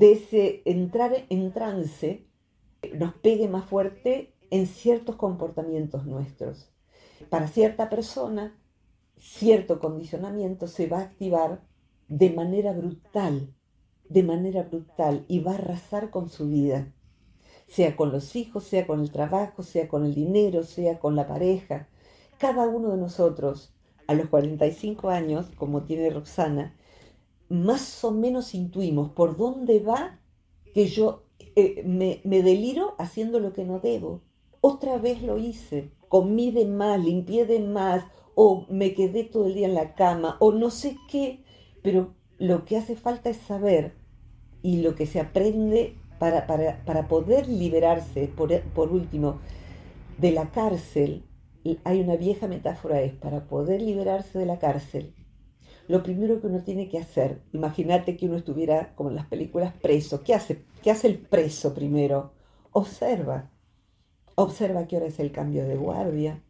ese 0.00 0.62
entrar 0.64 1.26
en 1.28 1.52
trance 1.52 2.26
nos 2.94 3.14
pegue 3.14 3.48
más 3.48 3.64
fuerte 3.64 4.34
en 4.50 4.66
ciertos 4.66 5.16
comportamientos 5.16 6.06
nuestros. 6.06 6.72
Para 7.28 7.48
cierta 7.48 7.90
persona, 7.90 8.56
cierto 9.18 9.80
condicionamiento 9.80 10.66
se 10.66 10.86
va 10.86 10.98
a 10.98 11.02
activar 11.02 11.62
de 12.08 12.30
manera 12.30 12.72
brutal, 12.72 13.54
de 14.08 14.22
manera 14.22 14.62
brutal, 14.62 15.24
y 15.28 15.40
va 15.40 15.52
a 15.52 15.56
arrasar 15.56 16.10
con 16.10 16.28
su 16.28 16.48
vida, 16.48 16.92
sea 17.66 17.96
con 17.96 18.10
los 18.10 18.34
hijos, 18.34 18.64
sea 18.64 18.86
con 18.86 19.00
el 19.00 19.10
trabajo, 19.12 19.62
sea 19.62 19.88
con 19.88 20.04
el 20.04 20.14
dinero, 20.14 20.62
sea 20.62 20.98
con 20.98 21.14
la 21.16 21.26
pareja. 21.26 21.88
Cada 22.38 22.66
uno 22.66 22.90
de 22.90 22.96
nosotros, 22.96 23.74
a 24.06 24.14
los 24.14 24.28
45 24.28 25.10
años, 25.10 25.46
como 25.56 25.84
tiene 25.84 26.10
Roxana, 26.10 26.74
más 27.50 28.02
o 28.04 28.12
menos 28.12 28.54
intuimos 28.54 29.10
por 29.10 29.36
dónde 29.36 29.80
va 29.80 30.20
que 30.72 30.86
yo 30.86 31.24
eh, 31.56 31.82
me, 31.84 32.20
deliro 32.42 32.94
haciendo 32.98 33.40
lo 33.40 33.52
que 33.52 33.64
no 33.64 33.80
debo. 33.80 34.22
Otra 34.60 34.98
vez 34.98 35.20
lo 35.22 35.36
hice, 35.36 35.90
comí 36.08 36.52
de 36.52 36.64
más, 36.64 37.04
limpié 37.04 37.44
de 37.46 37.58
más, 37.58 38.04
o 38.34 38.66
me 38.70 38.94
quedé 38.94 39.24
todo 39.24 39.46
el 39.46 39.54
día 39.54 39.66
en 39.66 39.74
la 39.74 39.94
cama, 39.94 40.36
o 40.38 40.52
no 40.52 40.70
sé 40.70 40.96
qué, 41.08 41.42
pero 41.82 42.14
lo 42.38 42.64
que 42.64 42.76
hace 42.76 42.94
falta 42.94 43.30
es 43.30 43.38
saber 43.38 43.94
y 44.62 44.82
lo 44.82 44.94
que 44.94 45.06
se 45.06 45.18
aprende 45.18 45.96
para, 46.18 46.46
para, 46.46 46.84
para 46.84 47.08
poder 47.08 47.48
liberarse, 47.48 48.28
por, 48.28 48.58
por 48.74 48.92
último, 48.92 49.40
de 50.18 50.30
la 50.30 50.50
cárcel, 50.50 51.24
hay 51.84 52.00
una 52.00 52.16
vieja 52.16 52.46
metáfora, 52.46 53.02
es 53.02 53.12
para 53.12 53.48
poder 53.48 53.82
liberarse 53.82 54.38
de 54.38 54.46
la 54.46 54.58
cárcel, 54.58 55.14
lo 55.90 56.04
primero 56.04 56.40
que 56.40 56.46
uno 56.46 56.62
tiene 56.62 56.88
que 56.88 56.98
hacer, 56.98 57.42
imagínate 57.52 58.16
que 58.16 58.26
uno 58.26 58.36
estuviera 58.36 58.94
como 58.94 59.10
en 59.10 59.16
las 59.16 59.26
películas 59.26 59.74
preso, 59.82 60.22
¿qué 60.22 60.34
hace? 60.34 60.64
¿Qué 60.84 60.92
hace 60.92 61.08
el 61.08 61.18
preso 61.18 61.74
primero? 61.74 62.30
Observa. 62.70 63.50
Observa 64.36 64.86
qué 64.86 64.98
hora 64.98 65.06
es 65.06 65.18
el 65.18 65.32
cambio 65.32 65.66
de 65.66 65.76
guardia. 65.76 66.44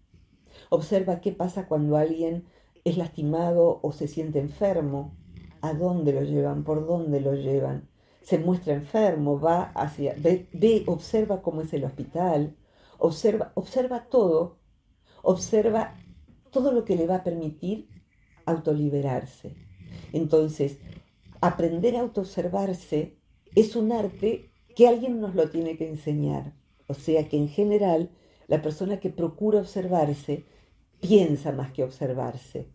Observa 0.68 1.22
qué 1.22 1.32
pasa 1.32 1.68
cuando 1.68 1.96
alguien 1.96 2.44
es 2.84 2.98
lastimado 2.98 3.80
o 3.82 3.92
se 3.92 4.08
siente 4.08 4.40
enfermo. 4.40 5.16
¿A 5.62 5.72
dónde 5.72 6.12
lo 6.12 6.22
llevan? 6.22 6.62
¿Por 6.62 6.86
dónde 6.86 7.22
lo 7.22 7.34
llevan? 7.34 7.88
Se 8.20 8.38
muestra 8.38 8.74
enfermo, 8.74 9.40
va 9.40 9.72
hacia... 9.74 10.14
Ve, 10.18 10.84
observa 10.86 11.40
cómo 11.40 11.62
es 11.62 11.72
el 11.72 11.84
hospital. 11.84 12.56
Observa, 12.98 13.52
observa 13.54 14.04
todo. 14.10 14.58
Observa 15.22 15.94
todo 16.50 16.72
lo 16.72 16.84
que 16.84 16.96
le 16.96 17.06
va 17.06 17.16
a 17.16 17.24
permitir 17.24 17.88
autoliberarse. 18.46 19.54
Entonces, 20.12 20.78
aprender 21.40 21.96
a 21.96 22.00
autoobservarse 22.00 23.16
es 23.54 23.76
un 23.76 23.92
arte 23.92 24.50
que 24.76 24.88
alguien 24.88 25.20
nos 25.20 25.34
lo 25.34 25.50
tiene 25.50 25.76
que 25.76 25.88
enseñar. 25.88 26.54
O 26.86 26.94
sea 26.94 27.28
que 27.28 27.36
en 27.36 27.48
general 27.48 28.10
la 28.48 28.62
persona 28.62 28.98
que 29.00 29.10
procura 29.10 29.60
observarse 29.60 30.44
piensa 31.00 31.52
más 31.52 31.72
que 31.72 31.84
observarse. 31.84 32.68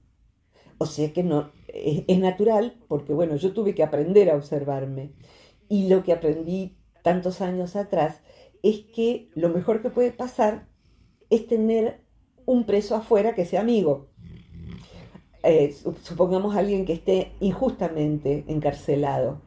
O 0.77 0.85
sea 0.85 1.13
que 1.13 1.23
no, 1.23 1.51
es, 1.67 2.19
natural 2.19 2.77
porque, 2.87 3.13
bueno, 3.13 3.35
yo 3.35 3.53
tuve 3.53 3.75
que 3.75 3.83
aprender 3.83 4.29
a 4.29 4.35
observarme. 4.35 5.13
Y 5.67 5.87
lo 5.87 6.03
que 6.03 6.13
aprendí 6.13 6.77
tantos 7.03 7.41
años 7.41 7.75
atrás 7.75 8.21
es 8.63 8.81
que 8.93 9.29
lo 9.35 9.49
mejor 9.49 9.81
que 9.81 9.89
puede 9.89 10.11
pasar 10.11 10.67
es 11.29 11.47
tener 11.47 12.01
un 12.45 12.65
preso 12.65 12.95
afuera 12.95 13.35
que 13.35 13.45
sea 13.45 13.61
amigo. 13.61 14.09
Eh, 15.47 15.75
supongamos 16.01 16.55
alguien 16.55 16.85
que 16.85 16.93
esté 16.93 17.33
injustamente 17.39 18.43
encarcelado 18.47 19.41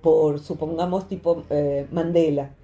por, 0.00 0.38
supongamos, 0.40 1.06
tipo 1.06 1.44
eh, 1.50 1.86
Mandela, 1.90 2.54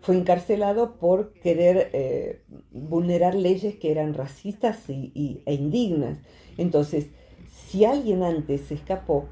fue 0.00 0.16
encarcelado 0.16 0.96
por 0.96 1.34
querer 1.34 1.90
eh, 1.92 2.42
vulnerar 2.72 3.34
leyes 3.34 3.76
que 3.76 3.90
eran 3.90 4.14
racistas 4.14 4.88
y, 4.88 5.42
e 5.44 5.54
indignas. 5.54 6.18
Entonces, 6.56 7.08
si 7.68 7.84
alguien 7.84 8.22
antes 8.22 8.62
se 8.62 8.74
escapó, 8.74 9.28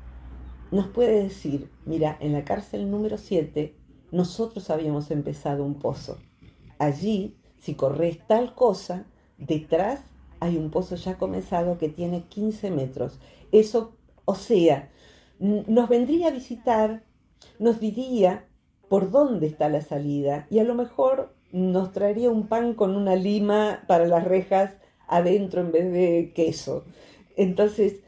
nos 0.70 0.88
puede 0.88 1.22
decir, 1.22 1.70
mira, 1.86 2.18
en 2.20 2.34
la 2.34 2.44
cárcel 2.44 2.90
número 2.90 3.16
7 3.16 3.74
nosotros 4.12 4.68
habíamos 4.68 5.10
empezado 5.10 5.64
un 5.64 5.74
pozo. 5.74 6.18
Allí, 6.78 7.36
si 7.58 7.74
corres 7.74 8.18
tal 8.26 8.54
cosa, 8.54 9.06
detrás 9.38 10.00
hay 10.40 10.56
un 10.56 10.70
pozo 10.70 10.96
ya 10.96 11.18
comenzado 11.18 11.78
que 11.78 11.88
tiene 11.88 12.24
15 12.24 12.70
metros. 12.70 13.18
Eso, 13.52 13.96
o 14.24 14.34
sea, 14.34 14.90
nos 15.38 15.88
vendría 15.88 16.28
a 16.28 16.32
visitar, 16.32 17.04
nos 17.58 17.80
diría 17.80 18.46
por 18.88 19.10
dónde 19.10 19.46
está 19.46 19.68
la 19.68 19.82
salida 19.82 20.46
y 20.50 20.58
a 20.58 20.64
lo 20.64 20.74
mejor 20.74 21.34
nos 21.52 21.92
traería 21.92 22.30
un 22.30 22.46
pan 22.46 22.74
con 22.74 22.96
una 22.96 23.16
lima 23.16 23.84
para 23.86 24.06
las 24.06 24.24
rejas 24.24 24.76
adentro 25.06 25.60
en 25.60 25.72
vez 25.72 25.92
de 25.92 26.32
queso. 26.34 26.84
Entonces, 27.36 28.00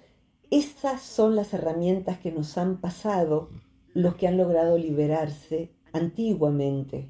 esas 0.51 1.03
son 1.03 1.37
las 1.37 1.55
herramientas 1.55 2.19
que 2.19 2.33
nos 2.33 2.59
han 2.59 2.81
pasado 2.81 3.51
los 3.95 4.17
que 4.17 4.27
han 4.27 4.37
logrado 4.37 4.77
liberarse 4.79 5.73
antiguamente. 5.93 7.09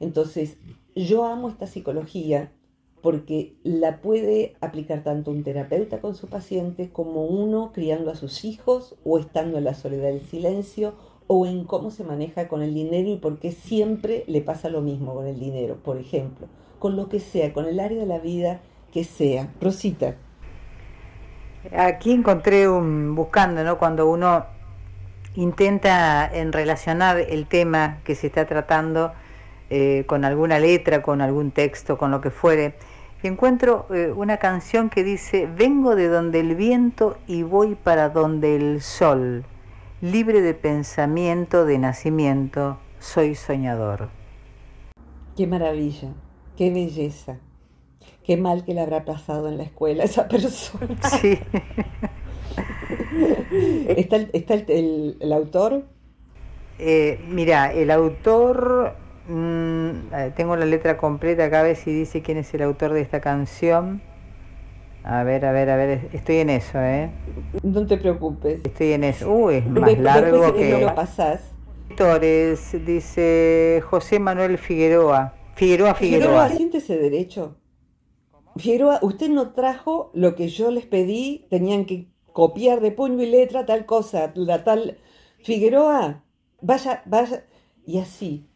Entonces, 0.00 0.58
yo 0.94 1.24
amo 1.24 1.48
esta 1.48 1.66
psicología 1.66 2.52
porque 3.06 3.54
la 3.62 3.98
puede 3.98 4.56
aplicar 4.60 5.04
tanto 5.04 5.30
un 5.30 5.44
terapeuta 5.44 6.00
con 6.00 6.16
su 6.16 6.26
paciente 6.26 6.90
como 6.90 7.24
uno 7.24 7.70
criando 7.72 8.10
a 8.10 8.16
sus 8.16 8.44
hijos 8.44 8.96
o 9.04 9.20
estando 9.20 9.58
en 9.58 9.62
la 9.62 9.74
soledad 9.74 10.08
del 10.08 10.22
silencio 10.22 10.92
o 11.28 11.46
en 11.46 11.66
cómo 11.66 11.92
se 11.92 12.02
maneja 12.02 12.48
con 12.48 12.62
el 12.62 12.74
dinero 12.74 13.08
y 13.08 13.16
por 13.18 13.38
qué 13.38 13.52
siempre 13.52 14.24
le 14.26 14.40
pasa 14.40 14.70
lo 14.70 14.80
mismo 14.80 15.14
con 15.14 15.28
el 15.28 15.38
dinero, 15.38 15.76
por 15.84 15.98
ejemplo, 15.98 16.48
con 16.80 16.96
lo 16.96 17.08
que 17.08 17.20
sea, 17.20 17.52
con 17.52 17.66
el 17.66 17.78
área 17.78 18.00
de 18.00 18.06
la 18.06 18.18
vida 18.18 18.60
que 18.92 19.04
sea. 19.04 19.52
Rosita. 19.60 20.16
Aquí 21.78 22.10
encontré 22.10 22.68
un, 22.68 23.14
buscando, 23.14 23.62
¿no? 23.62 23.78
Cuando 23.78 24.10
uno 24.10 24.46
intenta 25.36 26.28
en 26.28 26.52
relacionar 26.52 27.20
el 27.20 27.46
tema 27.46 28.00
que 28.02 28.16
se 28.16 28.26
está 28.26 28.46
tratando 28.46 29.12
eh, 29.68 30.04
con 30.06 30.24
alguna 30.24 30.60
letra, 30.60 31.02
con 31.02 31.20
algún 31.20 31.50
texto, 31.50 31.98
con 31.98 32.12
lo 32.12 32.20
que 32.20 32.30
fuere, 32.30 32.74
encuentro 33.22 33.86
eh, 33.90 34.12
una 34.14 34.36
canción 34.36 34.90
que 34.90 35.02
dice, 35.02 35.46
vengo 35.46 35.96
de 35.96 36.08
donde 36.08 36.40
el 36.40 36.54
viento 36.54 37.16
y 37.26 37.42
voy 37.42 37.74
para 37.74 38.10
donde 38.10 38.56
el 38.56 38.82
sol, 38.82 39.44
libre 40.00 40.42
de 40.42 40.54
pensamiento, 40.54 41.64
de 41.64 41.78
nacimiento, 41.78 42.78
soy 42.98 43.34
soñador. 43.34 44.10
Qué 45.36 45.46
maravilla, 45.46 46.12
qué 46.56 46.70
belleza, 46.70 47.38
qué 48.24 48.36
mal 48.36 48.64
que 48.64 48.74
le 48.74 48.80
habrá 48.80 49.04
pasado 49.04 49.48
en 49.48 49.58
la 49.58 49.64
escuela 49.64 50.04
esa 50.04 50.28
persona. 50.28 50.96
Sí. 51.20 51.38
¿Está, 53.88 54.54
el, 54.54 55.32
autor? 55.32 55.84
Eh, 56.78 57.20
mira, 57.28 57.72
el 57.72 57.90
autor 57.90 58.96
Mm, 59.28 60.12
eh, 60.14 60.32
tengo 60.36 60.56
la 60.56 60.66
letra 60.66 60.96
completa 60.96 61.46
acá, 61.46 61.60
a 61.60 61.62
ver 61.64 61.76
si 61.76 61.92
dice 61.92 62.22
quién 62.22 62.38
es 62.38 62.52
el 62.54 62.62
autor 62.62 62.92
de 62.92 63.00
esta 63.00 63.20
canción. 63.20 64.00
A 65.02 65.22
ver, 65.22 65.44
a 65.44 65.52
ver, 65.52 65.70
a 65.70 65.76
ver, 65.76 66.08
estoy 66.12 66.38
en 66.38 66.50
eso, 66.50 66.80
¿eh? 66.80 67.10
No 67.62 67.86
te 67.86 67.96
preocupes. 67.96 68.60
Estoy 68.64 68.92
en 68.92 69.04
eso. 69.04 69.30
Uy, 69.32 69.56
es 69.56 69.66
más 69.68 69.98
largo 69.98 70.52
que... 70.52 70.70
No 70.72 70.80
lo 70.80 70.94
pasás. 70.96 71.52
Autores, 71.90 72.84
dice 72.84 73.82
José 73.88 74.18
Manuel 74.18 74.58
Figueroa. 74.58 75.34
Figueroa, 75.54 75.94
Figueroa. 75.94 76.48
Figueroa, 76.48 76.78
ese 76.78 76.98
derecho. 76.98 77.56
Figueroa, 78.56 78.98
usted 79.02 79.28
no 79.28 79.52
trajo 79.52 80.10
lo 80.12 80.34
que 80.34 80.48
yo 80.48 80.70
les 80.70 80.86
pedí, 80.86 81.46
tenían 81.50 81.84
que 81.84 82.08
copiar 82.32 82.80
de 82.80 82.90
puño 82.90 83.22
y 83.22 83.26
letra 83.26 83.64
tal 83.64 83.86
cosa, 83.86 84.32
la 84.34 84.64
tal... 84.64 84.98
Figueroa, 85.42 86.24
vaya, 86.60 87.02
vaya... 87.06 87.44
Y 87.86 88.00
así, 88.00 88.48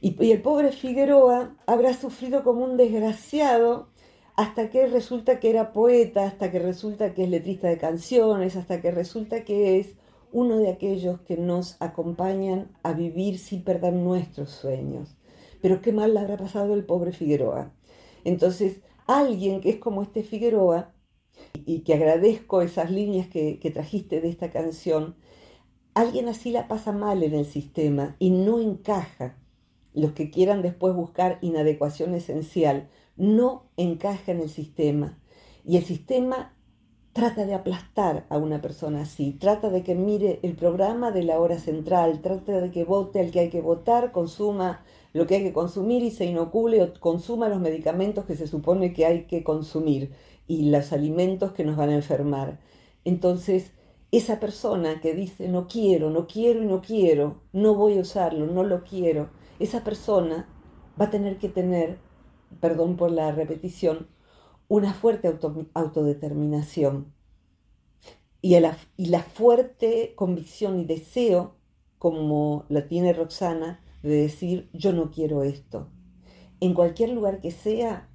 y, 0.00 0.30
el 0.30 0.42
pobre 0.42 0.72
Figueroa 0.72 1.56
habrá 1.66 1.94
sufrido 1.94 2.44
como 2.44 2.64
un 2.64 2.76
desgraciado 2.76 3.88
hasta 4.36 4.70
que 4.70 4.86
resulta 4.86 5.40
que 5.40 5.50
era 5.50 5.72
poeta, 5.72 6.24
hasta 6.24 6.50
que 6.52 6.60
resulta 6.60 7.14
que 7.14 7.24
es 7.24 7.30
letrista 7.30 7.68
de 7.68 7.78
canciones, 7.78 8.54
hasta 8.56 8.80
que 8.80 8.92
resulta 8.92 9.42
que 9.44 9.80
es 9.80 9.94
uno 10.30 10.58
de 10.58 10.70
aquellos 10.70 11.20
que 11.22 11.36
nos 11.36 11.76
acompañan 11.80 12.70
a 12.82 12.92
vivir 12.92 13.38
sin 13.38 13.64
perder 13.64 13.94
nuestros 13.94 14.50
sueños. 14.50 15.16
Pero 15.60 15.82
qué 15.82 15.92
mal 15.92 16.14
le 16.14 16.20
habrá 16.20 16.36
pasado 16.36 16.74
el 16.74 16.84
pobre 16.84 17.12
Figueroa. 17.12 17.72
Entonces, 18.24 18.80
alguien 19.08 19.60
que 19.60 19.70
es 19.70 19.76
como 19.76 20.02
este 20.02 20.22
Figueroa, 20.22 20.92
y 21.54 21.80
que 21.80 21.94
agradezco 21.94 22.62
esas 22.62 22.90
líneas 22.90 23.28
que, 23.28 23.58
que 23.58 23.70
trajiste 23.70 24.20
de 24.20 24.28
esta 24.28 24.50
canción, 24.50 25.16
alguien 25.94 26.28
así 26.28 26.50
la 26.50 26.68
pasa 26.68 26.92
mal 26.92 27.22
en 27.22 27.34
el 27.34 27.46
sistema 27.46 28.16
y 28.18 28.30
no 28.30 28.60
encaja 28.60 29.36
los 29.98 30.12
que 30.12 30.30
quieran 30.30 30.62
después 30.62 30.94
buscar 30.94 31.38
inadecuación 31.40 32.14
esencial, 32.14 32.88
no 33.16 33.64
encaja 33.76 34.32
en 34.32 34.40
el 34.40 34.48
sistema. 34.48 35.18
Y 35.64 35.76
el 35.76 35.84
sistema 35.84 36.54
trata 37.12 37.44
de 37.46 37.54
aplastar 37.54 38.26
a 38.28 38.38
una 38.38 38.60
persona 38.60 39.02
así, 39.02 39.32
trata 39.32 39.70
de 39.70 39.82
que 39.82 39.94
mire 39.94 40.38
el 40.42 40.54
programa 40.54 41.10
de 41.10 41.24
la 41.24 41.40
hora 41.40 41.58
central, 41.58 42.20
trata 42.20 42.60
de 42.60 42.70
que 42.70 42.84
vote 42.84 43.20
al 43.20 43.30
que 43.30 43.40
hay 43.40 43.50
que 43.50 43.60
votar, 43.60 44.12
consuma 44.12 44.84
lo 45.12 45.26
que 45.26 45.36
hay 45.36 45.42
que 45.42 45.52
consumir 45.52 46.02
y 46.02 46.10
se 46.10 46.26
inocule 46.26 46.82
o 46.82 46.92
consuma 47.00 47.48
los 47.48 47.60
medicamentos 47.60 48.24
que 48.24 48.36
se 48.36 48.46
supone 48.46 48.92
que 48.92 49.04
hay 49.04 49.24
que 49.24 49.42
consumir 49.42 50.12
y 50.46 50.70
los 50.70 50.92
alimentos 50.92 51.52
que 51.52 51.64
nos 51.64 51.76
van 51.76 51.90
a 51.90 51.96
enfermar. 51.96 52.60
Entonces, 53.04 53.72
esa 54.12 54.38
persona 54.38 55.00
que 55.00 55.14
dice 55.14 55.48
no 55.48 55.66
quiero, 55.66 56.10
no 56.10 56.26
quiero 56.26 56.62
y 56.62 56.66
no 56.66 56.80
quiero, 56.80 57.42
no 57.52 57.74
voy 57.74 57.98
a 57.98 58.02
usarlo, 58.02 58.46
no 58.46 58.62
lo 58.62 58.84
quiero, 58.84 59.30
esa 59.58 59.84
persona 59.84 60.48
va 61.00 61.06
a 61.06 61.10
tener 61.10 61.38
que 61.38 61.48
tener, 61.48 61.98
perdón 62.60 62.96
por 62.96 63.10
la 63.10 63.32
repetición, 63.32 64.08
una 64.68 64.92
fuerte 64.92 65.34
autodeterminación 65.74 67.12
y, 68.40 68.58
la, 68.60 69.22
fuerte 69.22 70.12
convicción 70.14 70.78
y 70.78 70.84
deseo, 70.84 71.56
como 71.98 72.64
la 72.68 72.86
tiene 72.86 73.12
Roxana, 73.12 73.80
de 74.02 74.22
decir 74.22 74.68
yo 74.72 74.92
no 74.92 75.10
quiero 75.10 75.42
esto. 75.42 75.88
En 76.60 76.74
cualquier 76.74 77.10
lugar 77.10 77.40
que 77.40 77.50
sea, 77.50 78.08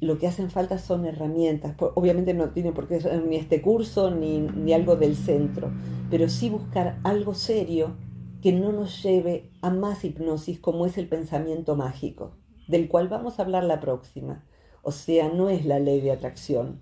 lo 0.00 0.18
que 0.18 0.26
hacen 0.26 0.50
falta 0.50 0.78
son 0.78 1.06
herramientas. 1.06 1.76
Obviamente 1.94 2.34
no 2.34 2.50
tiene 2.50 2.72
por 2.72 2.88
qué 2.88 3.00
ser 3.00 3.24
ni 3.24 3.36
este 3.36 3.62
curso 3.62 4.10
ni, 4.10 4.40
ni 4.40 4.72
algo 4.72 4.96
del 4.96 5.16
centro, 5.16 5.70
pero 6.10 6.28
sí 6.28 6.50
buscar 6.50 6.98
algo 7.04 7.34
serio 7.34 7.96
que 8.42 8.52
no 8.52 8.72
nos 8.72 9.02
lleve 9.02 9.50
a 9.60 9.70
más 9.70 10.04
hipnosis 10.04 10.58
como 10.58 10.86
es 10.86 10.98
el 10.98 11.08
pensamiento 11.08 11.76
mágico, 11.76 12.32
del 12.68 12.88
cual 12.88 13.08
vamos 13.08 13.38
a 13.38 13.42
hablar 13.42 13.64
la 13.64 13.80
próxima. 13.80 14.44
O 14.82 14.92
sea, 14.92 15.28
no 15.28 15.50
es 15.50 15.66
la 15.66 15.78
ley 15.78 16.00
de 16.00 16.12
atracción. 16.12 16.80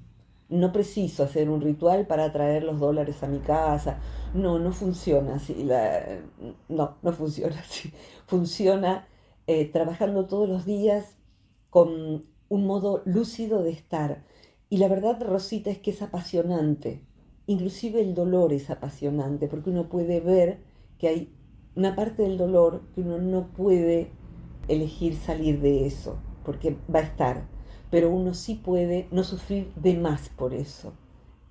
No 0.48 0.72
preciso 0.72 1.24
hacer 1.24 1.50
un 1.50 1.60
ritual 1.60 2.06
para 2.06 2.32
traer 2.32 2.62
los 2.62 2.78
dólares 2.78 3.22
a 3.22 3.28
mi 3.28 3.40
casa. 3.40 3.98
No, 4.34 4.58
no 4.58 4.72
funciona 4.72 5.34
así. 5.34 5.68
no, 6.68 6.96
no 7.02 7.12
funciona 7.12 7.58
así. 7.60 7.92
Funciona 8.26 9.06
eh, 9.46 9.66
trabajando 9.66 10.26
todos 10.26 10.48
los 10.48 10.64
días 10.64 11.16
con 11.70 12.24
un 12.48 12.66
modo 12.66 13.02
lúcido 13.04 13.62
de 13.62 13.70
estar. 13.70 14.24
Y 14.70 14.78
la 14.78 14.88
verdad, 14.88 15.20
Rosita, 15.22 15.70
es 15.70 15.78
que 15.78 15.90
es 15.90 16.02
apasionante. 16.02 17.02
Inclusive 17.46 18.00
el 18.00 18.14
dolor 18.14 18.52
es 18.52 18.70
apasionante, 18.70 19.48
porque 19.48 19.70
uno 19.70 19.88
puede 19.88 20.20
ver 20.20 20.60
que 20.98 21.08
hay 21.08 21.34
una 21.78 21.94
parte 21.94 22.24
del 22.24 22.36
dolor 22.36 22.82
que 22.92 23.02
uno 23.02 23.18
no 23.18 23.52
puede 23.52 24.10
elegir 24.66 25.14
salir 25.14 25.60
de 25.60 25.86
eso, 25.86 26.18
porque 26.44 26.76
va 26.92 26.98
a 26.98 27.02
estar. 27.02 27.46
Pero 27.88 28.10
uno 28.10 28.34
sí 28.34 28.56
puede 28.56 29.06
no 29.12 29.22
sufrir 29.22 29.72
de 29.76 29.94
más 29.94 30.28
por 30.28 30.54
eso. 30.54 30.94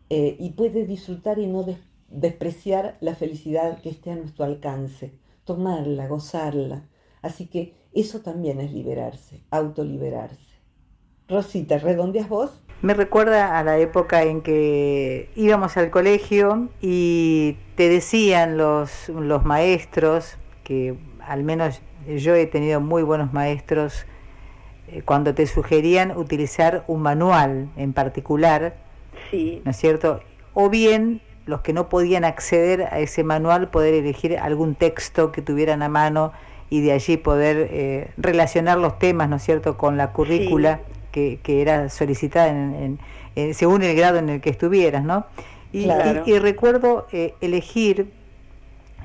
Eh, 0.09 0.35
y 0.37 0.49
puede 0.49 0.85
disfrutar 0.85 1.39
y 1.39 1.47
no 1.47 1.65
despreciar 2.09 2.97
la 2.99 3.15
felicidad 3.15 3.81
que 3.81 3.89
esté 3.89 4.11
a 4.11 4.17
nuestro 4.17 4.43
alcance, 4.43 5.13
tomarla, 5.45 6.09
gozarla. 6.09 6.89
Así 7.21 7.47
que 7.47 7.75
eso 7.93 8.19
también 8.19 8.59
es 8.59 8.73
liberarse, 8.73 9.45
autoliberarse. 9.49 10.57
Rosita, 11.29 11.77
¿redondeas 11.77 12.27
vos? 12.27 12.51
Me 12.81 12.93
recuerda 12.93 13.57
a 13.57 13.63
la 13.63 13.79
época 13.79 14.23
en 14.23 14.41
que 14.41 15.29
íbamos 15.35 15.77
al 15.77 15.89
colegio 15.89 16.69
y 16.79 17.57
te 17.75 17.89
decían 17.89 18.57
los, 18.57 19.09
los 19.09 19.45
maestros, 19.45 20.37
que 20.63 20.93
al 21.25 21.43
menos 21.43 21.81
yo 22.07 22.35
he 22.35 22.45
tenido 22.45 22.79
muy 22.79 23.01
buenos 23.01 23.33
maestros, 23.33 24.05
eh, 24.89 25.01
cuando 25.03 25.33
te 25.33 25.47
sugerían 25.47 26.15
utilizar 26.15 26.83
un 26.87 27.01
manual 27.01 27.67
en 27.77 27.93
particular, 27.93 28.75
sí. 29.31 29.61
¿no 29.65 29.71
es 29.71 29.77
cierto? 29.77 30.19
O 30.53 30.69
bien 30.69 31.21
los 31.47 31.61
que 31.61 31.73
no 31.73 31.89
podían 31.89 32.25
acceder 32.25 32.83
a 32.83 32.99
ese 32.99 33.23
manual, 33.23 33.69
poder 33.69 33.95
elegir 33.95 34.37
algún 34.37 34.75
texto 34.75 35.31
que 35.31 35.41
tuvieran 35.41 35.81
a 35.81 35.89
mano 35.89 36.31
y 36.69 36.81
de 36.81 36.91
allí 36.91 37.17
poder 37.17 37.69
eh, 37.71 38.11
relacionar 38.17 38.77
los 38.77 38.99
temas, 38.99 39.29
¿no 39.29 39.37
es 39.37 39.43
cierto?, 39.43 39.77
con 39.77 39.97
la 39.97 40.11
currícula 40.11 40.81
que, 41.43 41.61
era 41.61 41.89
solicitada 41.89 42.49
en, 42.49 42.99
según 43.53 43.83
el 43.83 43.95
grado 43.95 44.17
en 44.17 44.29
el 44.29 44.41
que 44.41 44.49
estuvieras, 44.49 45.03
¿no? 45.03 45.25
Y, 45.71 45.87
recuerdo 46.39 47.07
eh, 47.11 47.33
elegir 47.41 48.11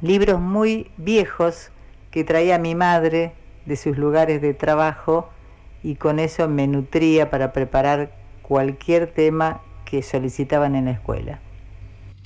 libros 0.00 0.40
muy 0.40 0.90
viejos 0.96 1.70
que 2.10 2.24
traía 2.24 2.58
mi 2.58 2.74
madre 2.74 3.32
de 3.66 3.76
sus 3.76 3.98
lugares 3.98 4.40
de 4.40 4.54
trabajo 4.54 5.28
y 5.82 5.96
con 5.96 6.18
eso 6.18 6.48
me 6.48 6.66
nutría 6.66 7.30
para 7.30 7.52
preparar 7.52 8.12
cualquier 8.42 9.12
tema 9.12 9.60
que 9.84 10.02
solicitaban 10.02 10.76
en 10.76 10.86
la 10.86 10.92
escuela. 10.92 11.40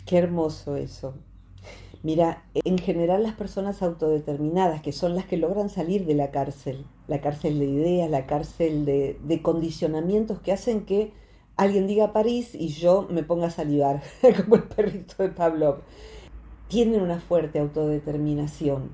Qué 0.04 0.18
hermoso 0.18 0.76
eso. 0.76 1.14
Mira, 2.06 2.44
en 2.54 2.78
general 2.78 3.24
las 3.24 3.34
personas 3.34 3.82
autodeterminadas, 3.82 4.80
que 4.80 4.92
son 4.92 5.16
las 5.16 5.24
que 5.26 5.36
logran 5.36 5.68
salir 5.68 6.06
de 6.06 6.14
la 6.14 6.30
cárcel, 6.30 6.86
la 7.08 7.20
cárcel 7.20 7.58
de 7.58 7.64
ideas, 7.64 8.08
la 8.08 8.26
cárcel 8.26 8.84
de, 8.84 9.40
condicionamientos 9.42 10.38
que 10.38 10.52
hacen 10.52 10.86
que 10.86 11.10
alguien 11.56 11.88
diga 11.88 12.12
París 12.12 12.54
y 12.54 12.68
yo 12.68 13.08
me 13.10 13.24
ponga 13.24 13.48
a 13.48 13.50
salivar, 13.50 14.04
como 14.36 14.54
el 14.54 14.62
perrito 14.62 15.20
de 15.20 15.30
Pavlov, 15.30 15.78
tienen 16.68 17.02
una 17.02 17.18
fuerte 17.18 17.58
autodeterminación 17.58 18.90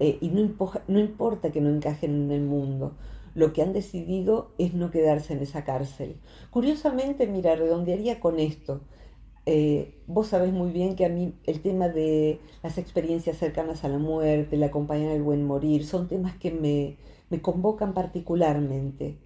eh, 0.00 0.18
y 0.20 0.30
no, 0.30 0.52
no 0.88 0.98
importa 0.98 1.52
que 1.52 1.60
no 1.60 1.68
encajen 1.68 2.24
en 2.24 2.32
el 2.32 2.42
mundo. 2.42 2.96
Lo 3.36 3.52
que 3.52 3.62
han 3.62 3.72
decidido 3.72 4.50
es 4.58 4.74
no 4.74 4.90
quedarse 4.90 5.32
en 5.32 5.42
esa 5.42 5.62
cárcel. 5.62 6.16
Curiosamente, 6.50 7.28
mira, 7.28 7.54
redondearía 7.54 8.18
con 8.18 8.40
esto. 8.40 8.80
Eh, 9.50 9.94
vos 10.06 10.26
sabés 10.26 10.52
muy 10.52 10.72
bien 10.72 10.94
que 10.94 11.06
a 11.06 11.08
mí 11.08 11.32
el 11.44 11.62
tema 11.62 11.88
de 11.88 12.38
las 12.62 12.76
experiencias 12.76 13.38
cercanas 13.38 13.82
a 13.82 13.88
la 13.88 13.96
muerte, 13.96 14.58
la 14.58 14.66
acompañar 14.66 15.10
el 15.12 15.22
buen 15.22 15.42
morir, 15.42 15.86
son 15.86 16.06
temas 16.06 16.36
que 16.36 16.50
me, 16.50 16.98
me 17.30 17.40
convocan 17.40 17.94
particularmente. 17.94 19.16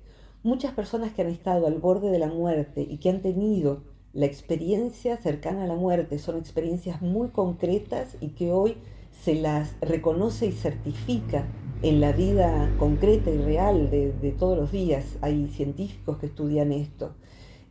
Muchas 0.45 0.75
personas 0.75 1.13
que 1.13 1.23
han 1.23 1.29
estado 1.29 1.67
al 1.67 1.81
borde 1.81 2.13
de 2.13 2.21
la 2.21 2.29
muerte 2.29 2.87
y 2.89 2.99
que 2.99 3.11
han 3.11 3.21
tenido 3.21 3.83
la 4.13 4.27
experiencia 4.27 5.17
cercana 5.17 5.65
a 5.65 5.67
la 5.67 5.75
muerte 5.75 6.21
son 6.21 6.39
experiencias 6.39 7.03
muy 7.03 7.31
concretas 7.31 8.17
y 8.21 8.29
que 8.29 8.53
hoy 8.53 8.77
se 9.11 9.35
las 9.35 9.75
reconoce 9.81 10.47
y 10.47 10.53
certifica 10.53 11.49
en 11.83 12.01
la 12.01 12.13
vida 12.13 12.73
concreta 12.79 13.29
y 13.29 13.39
real 13.39 13.91
de, 13.91 14.37
todos 14.39 14.57
los 14.57 14.71
días. 14.71 15.19
Hay 15.21 15.49
científicos 15.49 16.19
que 16.19 16.27
estudian 16.27 16.71
esto. 16.71 17.17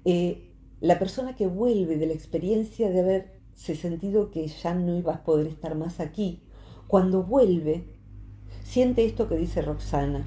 Eh, 0.04 0.51
la 0.82 0.98
persona 0.98 1.36
que 1.36 1.48
vuelve 1.48 1.98
de 1.98 2.08
la 2.08 2.14
experiencia 2.14 2.90
de 2.90 3.00
haberse 3.00 3.76
sentido 3.76 4.32
que 4.32 4.48
ya 4.48 4.74
no 4.74 4.98
iba 4.98 5.14
a 5.14 5.24
poder 5.24 5.48
estar 5.48 5.76
más 5.76 6.00
aquí, 6.00 6.42
cuando 6.88 7.24
vuelve, 7.24 7.86
siente 8.64 9.06
esto 9.06 9.30
que 9.30 9.38
dice 9.38 9.62
Roxana, 9.62 10.26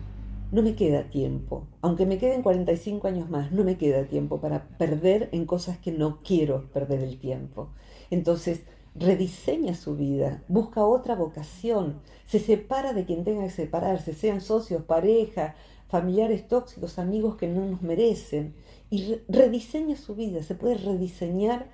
no 0.52 0.62
me 0.62 0.76
queda 0.76 1.10
tiempo, 1.10 1.66
aunque 1.82 2.06
me 2.06 2.18
queden 2.18 2.42
45 2.42 3.08
años 3.08 3.28
más, 3.28 3.50
no 3.50 3.64
me 3.64 3.76
queda 3.76 4.04
tiempo 4.04 4.40
para 4.40 4.68
perder 4.78 5.28
en 5.32 5.44
cosas 5.44 5.78
que 5.78 5.90
no 5.90 6.20
quiero 6.22 6.70
perder 6.70 7.00
el 7.00 7.18
tiempo. 7.18 7.70
Entonces, 8.10 8.62
rediseña 8.94 9.74
su 9.74 9.96
vida, 9.96 10.44
busca 10.46 10.84
otra 10.84 11.16
vocación, 11.16 12.00
se 12.26 12.38
separa 12.38 12.92
de 12.92 13.04
quien 13.04 13.24
tenga 13.24 13.42
que 13.42 13.50
separarse, 13.50 14.14
sean 14.14 14.40
socios, 14.40 14.84
pareja, 14.84 15.56
familiares 15.88 16.46
tóxicos, 16.46 16.98
amigos 17.00 17.36
que 17.36 17.48
no 17.48 17.66
nos 17.66 17.82
merecen, 17.82 18.54
y 18.94 19.20
rediseña 19.28 19.96
su 19.96 20.14
vida, 20.14 20.44
se 20.44 20.54
puede 20.54 20.76
rediseñar 20.76 21.66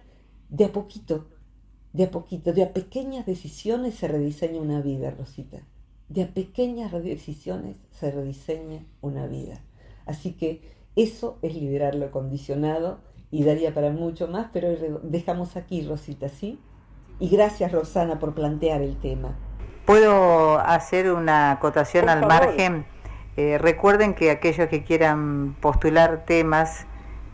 de 0.49 0.65
a 0.65 0.73
poquito, 0.73 1.27
de 1.93 2.05
a 2.05 2.11
poquito, 2.11 2.55
de 2.55 2.63
a 2.63 2.73
pequeñas 2.73 3.27
decisiones 3.27 3.97
se 3.97 4.09
rediseña 4.09 4.59
una 4.59 4.81
vida, 4.81 5.11
Rosita. 5.11 5.59
De 6.09 6.23
a 6.23 6.29
pequeñas 6.29 6.93
decisiones 6.93 7.77
se 7.91 8.11
rediseña 8.11 8.87
una 9.03 9.27
vida. 9.27 9.61
Así 10.07 10.33
que 10.33 10.63
eso 10.97 11.39
es 11.43 11.55
liberar 11.55 11.95
lo 11.95 12.11
condicionado 12.11 13.01
y 13.31 13.45
daría 13.45 13.75
para 13.75 13.91
mucho 13.91 14.27
más, 14.27 14.49
pero 14.51 14.71
dejamos 15.03 15.57
aquí, 15.57 15.87
Rosita, 15.87 16.31
¿sí? 16.31 16.59
Y 17.19 17.29
gracias, 17.29 17.71
Rosana, 17.71 18.19
por 18.19 18.35
plantear 18.35 18.81
el 18.81 18.99
tema. 18.99 19.37
¿Puedo 19.85 20.59
hacer 20.59 21.13
una 21.13 21.51
acotación 21.51 22.09
al 22.09 22.27
margen? 22.27 22.87
Eh, 23.37 23.59
recuerden 23.59 24.15
que 24.15 24.31
aquellos 24.31 24.69
que 24.69 24.85
quieran 24.85 25.55
postular 25.61 26.25
temas 26.25 26.87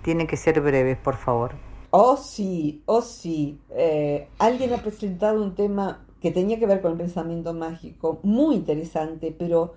tienen 0.07 0.29
que 0.29 0.37
ser 0.37 0.61
breves, 0.61 0.97
por 0.97 1.17
favor. 1.17 1.57
Oh, 1.91 2.17
sí, 2.17 2.81
oh, 2.87 3.03
sí. 3.03 3.59
Eh, 3.71 4.29
alguien 4.39 4.73
ha 4.73 4.79
presentado 4.79 5.43
un 5.43 5.57
tema 5.57 6.07
que 6.21 6.31
tenía 6.31 6.61
que 6.61 6.67
ver 6.67 6.81
con 6.81 6.93
el 6.93 6.99
pensamiento 6.99 7.53
mágico, 7.55 8.21
muy 8.23 8.55
interesante, 8.55 9.35
pero 9.37 9.75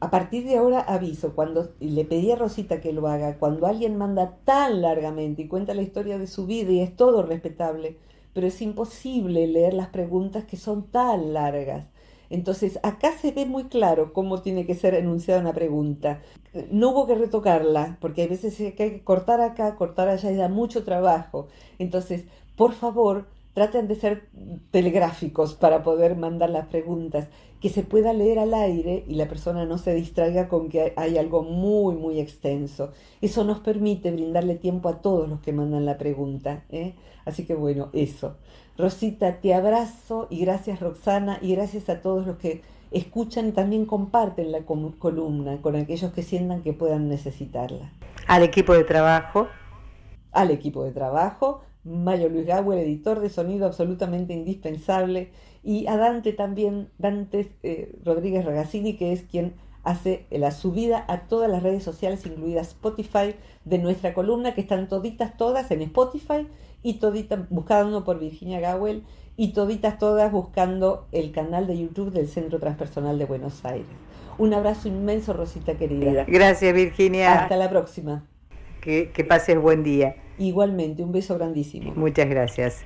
a 0.00 0.08
partir 0.10 0.46
de 0.46 0.56
ahora 0.56 0.80
aviso, 0.80 1.34
cuando 1.34 1.74
le 1.78 2.06
pedí 2.06 2.32
a 2.32 2.36
Rosita 2.36 2.80
que 2.80 2.94
lo 2.94 3.06
haga, 3.06 3.38
cuando 3.38 3.66
alguien 3.66 3.98
manda 3.98 4.38
tan 4.46 4.80
largamente 4.80 5.42
y 5.42 5.48
cuenta 5.48 5.74
la 5.74 5.82
historia 5.82 6.18
de 6.18 6.26
su 6.26 6.46
vida 6.46 6.72
y 6.72 6.80
es 6.80 6.96
todo 6.96 7.22
respetable, 7.22 7.98
pero 8.32 8.46
es 8.46 8.62
imposible 8.62 9.46
leer 9.46 9.74
las 9.74 9.88
preguntas 9.88 10.44
que 10.44 10.56
son 10.56 10.84
tan 10.84 11.34
largas. 11.34 11.86
Entonces, 12.30 12.78
acá 12.82 13.12
se 13.12 13.32
ve 13.32 13.46
muy 13.46 13.64
claro 13.64 14.12
cómo 14.12 14.42
tiene 14.42 14.66
que 14.66 14.74
ser 14.74 14.94
enunciada 14.94 15.40
una 15.40 15.52
pregunta. 15.52 16.20
No 16.70 16.90
hubo 16.90 17.06
que 17.06 17.14
retocarla, 17.14 17.98
porque 18.00 18.22
hay 18.22 18.28
veces 18.28 18.58
hay 18.60 18.72
que 18.72 19.02
cortar 19.04 19.40
acá, 19.40 19.76
cortar 19.76 20.08
allá 20.08 20.30
y 20.32 20.36
da 20.36 20.48
mucho 20.48 20.84
trabajo. 20.84 21.48
Entonces, 21.78 22.24
por 22.56 22.72
favor, 22.72 23.26
traten 23.56 23.88
de 23.88 23.94
ser 23.94 24.28
telegráficos 24.70 25.54
para 25.54 25.82
poder 25.82 26.14
mandar 26.14 26.50
las 26.50 26.66
preguntas, 26.66 27.28
que 27.60 27.70
se 27.70 27.82
pueda 27.82 28.12
leer 28.12 28.38
al 28.38 28.52
aire 28.52 29.04
y 29.08 29.14
la 29.14 29.28
persona 29.28 29.64
no 29.64 29.78
se 29.78 29.94
distraiga 29.94 30.46
con 30.46 30.68
que 30.68 30.92
hay 30.94 31.16
algo 31.16 31.42
muy, 31.42 31.96
muy 31.96 32.20
extenso. 32.20 32.90
Eso 33.22 33.44
nos 33.44 33.60
permite 33.60 34.10
brindarle 34.10 34.56
tiempo 34.56 34.90
a 34.90 35.00
todos 35.00 35.26
los 35.28 35.40
que 35.40 35.54
mandan 35.54 35.86
la 35.86 35.96
pregunta. 35.96 36.64
¿eh? 36.68 36.96
Así 37.24 37.46
que 37.46 37.54
bueno, 37.54 37.88
eso. 37.94 38.36
Rosita, 38.78 39.40
te 39.40 39.54
abrazo 39.54 40.26
y 40.28 40.40
gracias 40.40 40.80
Roxana 40.80 41.38
y 41.40 41.54
gracias 41.54 41.88
a 41.88 42.02
todos 42.02 42.26
los 42.26 42.36
que 42.36 42.62
escuchan 42.90 43.48
y 43.48 43.52
también 43.52 43.86
comparten 43.86 44.52
la 44.52 44.62
columna 44.62 45.60
con 45.62 45.76
aquellos 45.76 46.12
que 46.12 46.22
sientan 46.22 46.62
que 46.62 46.72
puedan 46.72 47.08
necesitarla. 47.08 47.92
Al 48.26 48.42
equipo 48.42 48.74
de 48.74 48.84
trabajo. 48.84 49.48
Al 50.32 50.50
equipo 50.50 50.84
de 50.84 50.92
trabajo, 50.92 51.62
Mayo 51.84 52.28
Luis 52.28 52.46
el 52.48 52.78
editor 52.78 53.20
de 53.20 53.30
sonido 53.30 53.66
absolutamente 53.66 54.34
indispensable, 54.34 55.30
y 55.62 55.86
a 55.86 55.96
Dante 55.96 56.32
también, 56.32 56.90
Dante 56.98 57.52
eh, 57.62 57.98
Rodríguez 58.04 58.44
Ragazzini, 58.44 58.96
que 58.96 59.12
es 59.12 59.22
quien 59.22 59.54
hace 59.82 60.26
la 60.30 60.50
subida 60.50 61.04
a 61.08 61.28
todas 61.28 61.50
las 61.50 61.62
redes 61.62 61.82
sociales, 61.82 62.26
incluidas 62.26 62.68
Spotify, 62.68 63.34
de 63.64 63.78
nuestra 63.78 64.14
columna, 64.14 64.54
que 64.54 64.60
están 64.60 64.88
toditas 64.88 65.36
todas 65.36 65.70
en 65.70 65.82
Spotify 65.82 66.46
y 66.86 67.00
toditas 67.00 67.40
buscando 67.50 68.04
por 68.04 68.20
Virginia 68.20 68.60
Gawel 68.60 69.02
y 69.36 69.48
toditas 69.48 69.98
todas 69.98 70.30
buscando 70.30 71.08
el 71.10 71.32
canal 71.32 71.66
de 71.66 71.76
YouTube 71.76 72.12
del 72.12 72.28
Centro 72.28 72.60
Transpersonal 72.60 73.18
de 73.18 73.24
Buenos 73.24 73.64
Aires. 73.64 73.88
Un 74.38 74.54
abrazo 74.54 74.86
inmenso, 74.86 75.32
Rosita 75.32 75.74
querida. 75.74 76.24
Gracias, 76.28 76.72
Virginia. 76.72 77.42
Hasta 77.42 77.56
la 77.56 77.68
próxima. 77.68 78.22
Que, 78.80 79.10
que 79.12 79.24
pases 79.24 79.60
buen 79.60 79.82
día. 79.82 80.14
Igualmente, 80.38 81.02
un 81.02 81.10
beso 81.10 81.36
grandísimo. 81.36 81.92
Muchas 81.96 82.28
gracias. 82.28 82.84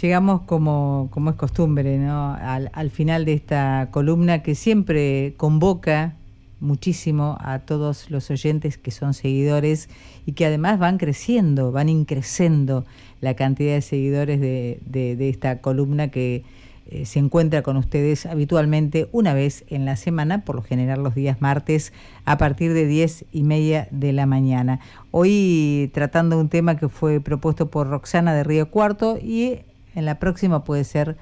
Llegamos 0.00 0.40
como, 0.46 1.08
como 1.10 1.28
es 1.28 1.36
costumbre, 1.36 1.98
¿no? 1.98 2.32
Al, 2.32 2.70
al 2.72 2.88
final 2.88 3.26
de 3.26 3.34
esta 3.34 3.88
columna 3.90 4.42
que 4.42 4.54
siempre 4.54 5.34
convoca 5.36 6.16
muchísimo 6.62 7.36
a 7.40 7.58
todos 7.58 8.10
los 8.10 8.30
oyentes 8.30 8.78
que 8.78 8.90
son 8.90 9.12
seguidores 9.12 9.88
y 10.24 10.32
que 10.32 10.46
además 10.46 10.78
van 10.78 10.96
creciendo, 10.96 11.72
van 11.72 11.88
increciendo 11.88 12.86
la 13.20 13.34
cantidad 13.34 13.74
de 13.74 13.82
seguidores 13.82 14.40
de, 14.40 15.28
esta 15.28 15.60
columna 15.60 16.08
que 16.08 16.44
eh, 16.86 17.04
se 17.04 17.18
encuentra 17.18 17.62
con 17.62 17.76
ustedes 17.76 18.26
habitualmente 18.26 19.08
una 19.12 19.34
vez 19.34 19.64
en 19.68 19.84
la 19.84 19.96
semana, 19.96 20.44
por 20.44 20.56
lo 20.56 20.62
general 20.62 21.02
los 21.02 21.14
días 21.14 21.40
martes, 21.40 21.92
a 22.24 22.38
partir 22.38 22.72
de 22.72 22.86
diez 22.86 23.24
y 23.32 23.42
media 23.42 23.88
de 23.90 24.12
la 24.12 24.26
mañana. 24.26 24.80
Hoy 25.10 25.90
tratando 25.92 26.38
un 26.38 26.48
tema 26.48 26.76
que 26.76 26.88
fue 26.88 27.20
propuesto 27.20 27.70
por 27.70 27.88
Roxana 27.88 28.34
de 28.34 28.44
Río 28.44 28.70
Cuarto 28.70 29.18
y 29.18 29.60
en 29.94 30.04
la 30.04 30.18
próxima 30.18 30.64
puede 30.64 30.84
ser 30.84 31.16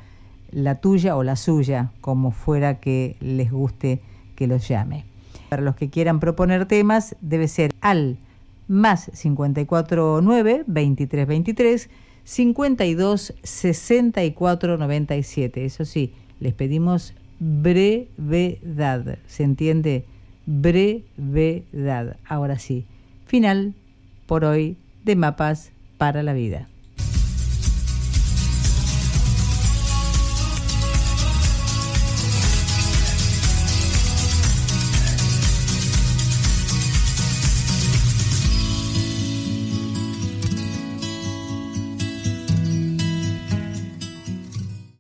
la 0.51 0.80
tuya 0.80 1.16
o 1.16 1.22
la 1.22 1.36
suya, 1.36 1.93
como 2.01 2.30
fuera 2.30 2.80
que 2.80 3.16
les 3.20 3.51
guste 3.51 4.01
que 4.34 4.47
los 4.47 4.66
llame. 4.66 5.09
Para 5.51 5.62
los 5.62 5.74
que 5.74 5.90
quieran 5.90 6.20
proponer 6.20 6.66
temas, 6.66 7.16
debe 7.20 7.48
ser 7.48 7.72
al 7.80 8.18
más 8.68 9.11
549 9.20 10.62
2323 10.68 11.90
52 12.22 13.34
64 13.42 14.78
97. 14.78 15.64
Eso 15.64 15.84
sí, 15.84 16.14
les 16.38 16.55
pedimos 16.55 17.14
brevedad. 17.40 19.18
¿Se 19.26 19.42
entiende? 19.42 20.05
Brevedad. 20.46 22.16
Ahora 22.24 22.61
sí, 22.61 22.86
final 23.26 23.74
por 24.26 24.44
hoy 24.44 24.76
de 25.05 25.16
Mapas 25.16 25.72
para 25.98 26.22
la 26.22 26.32
Vida. 26.32 26.69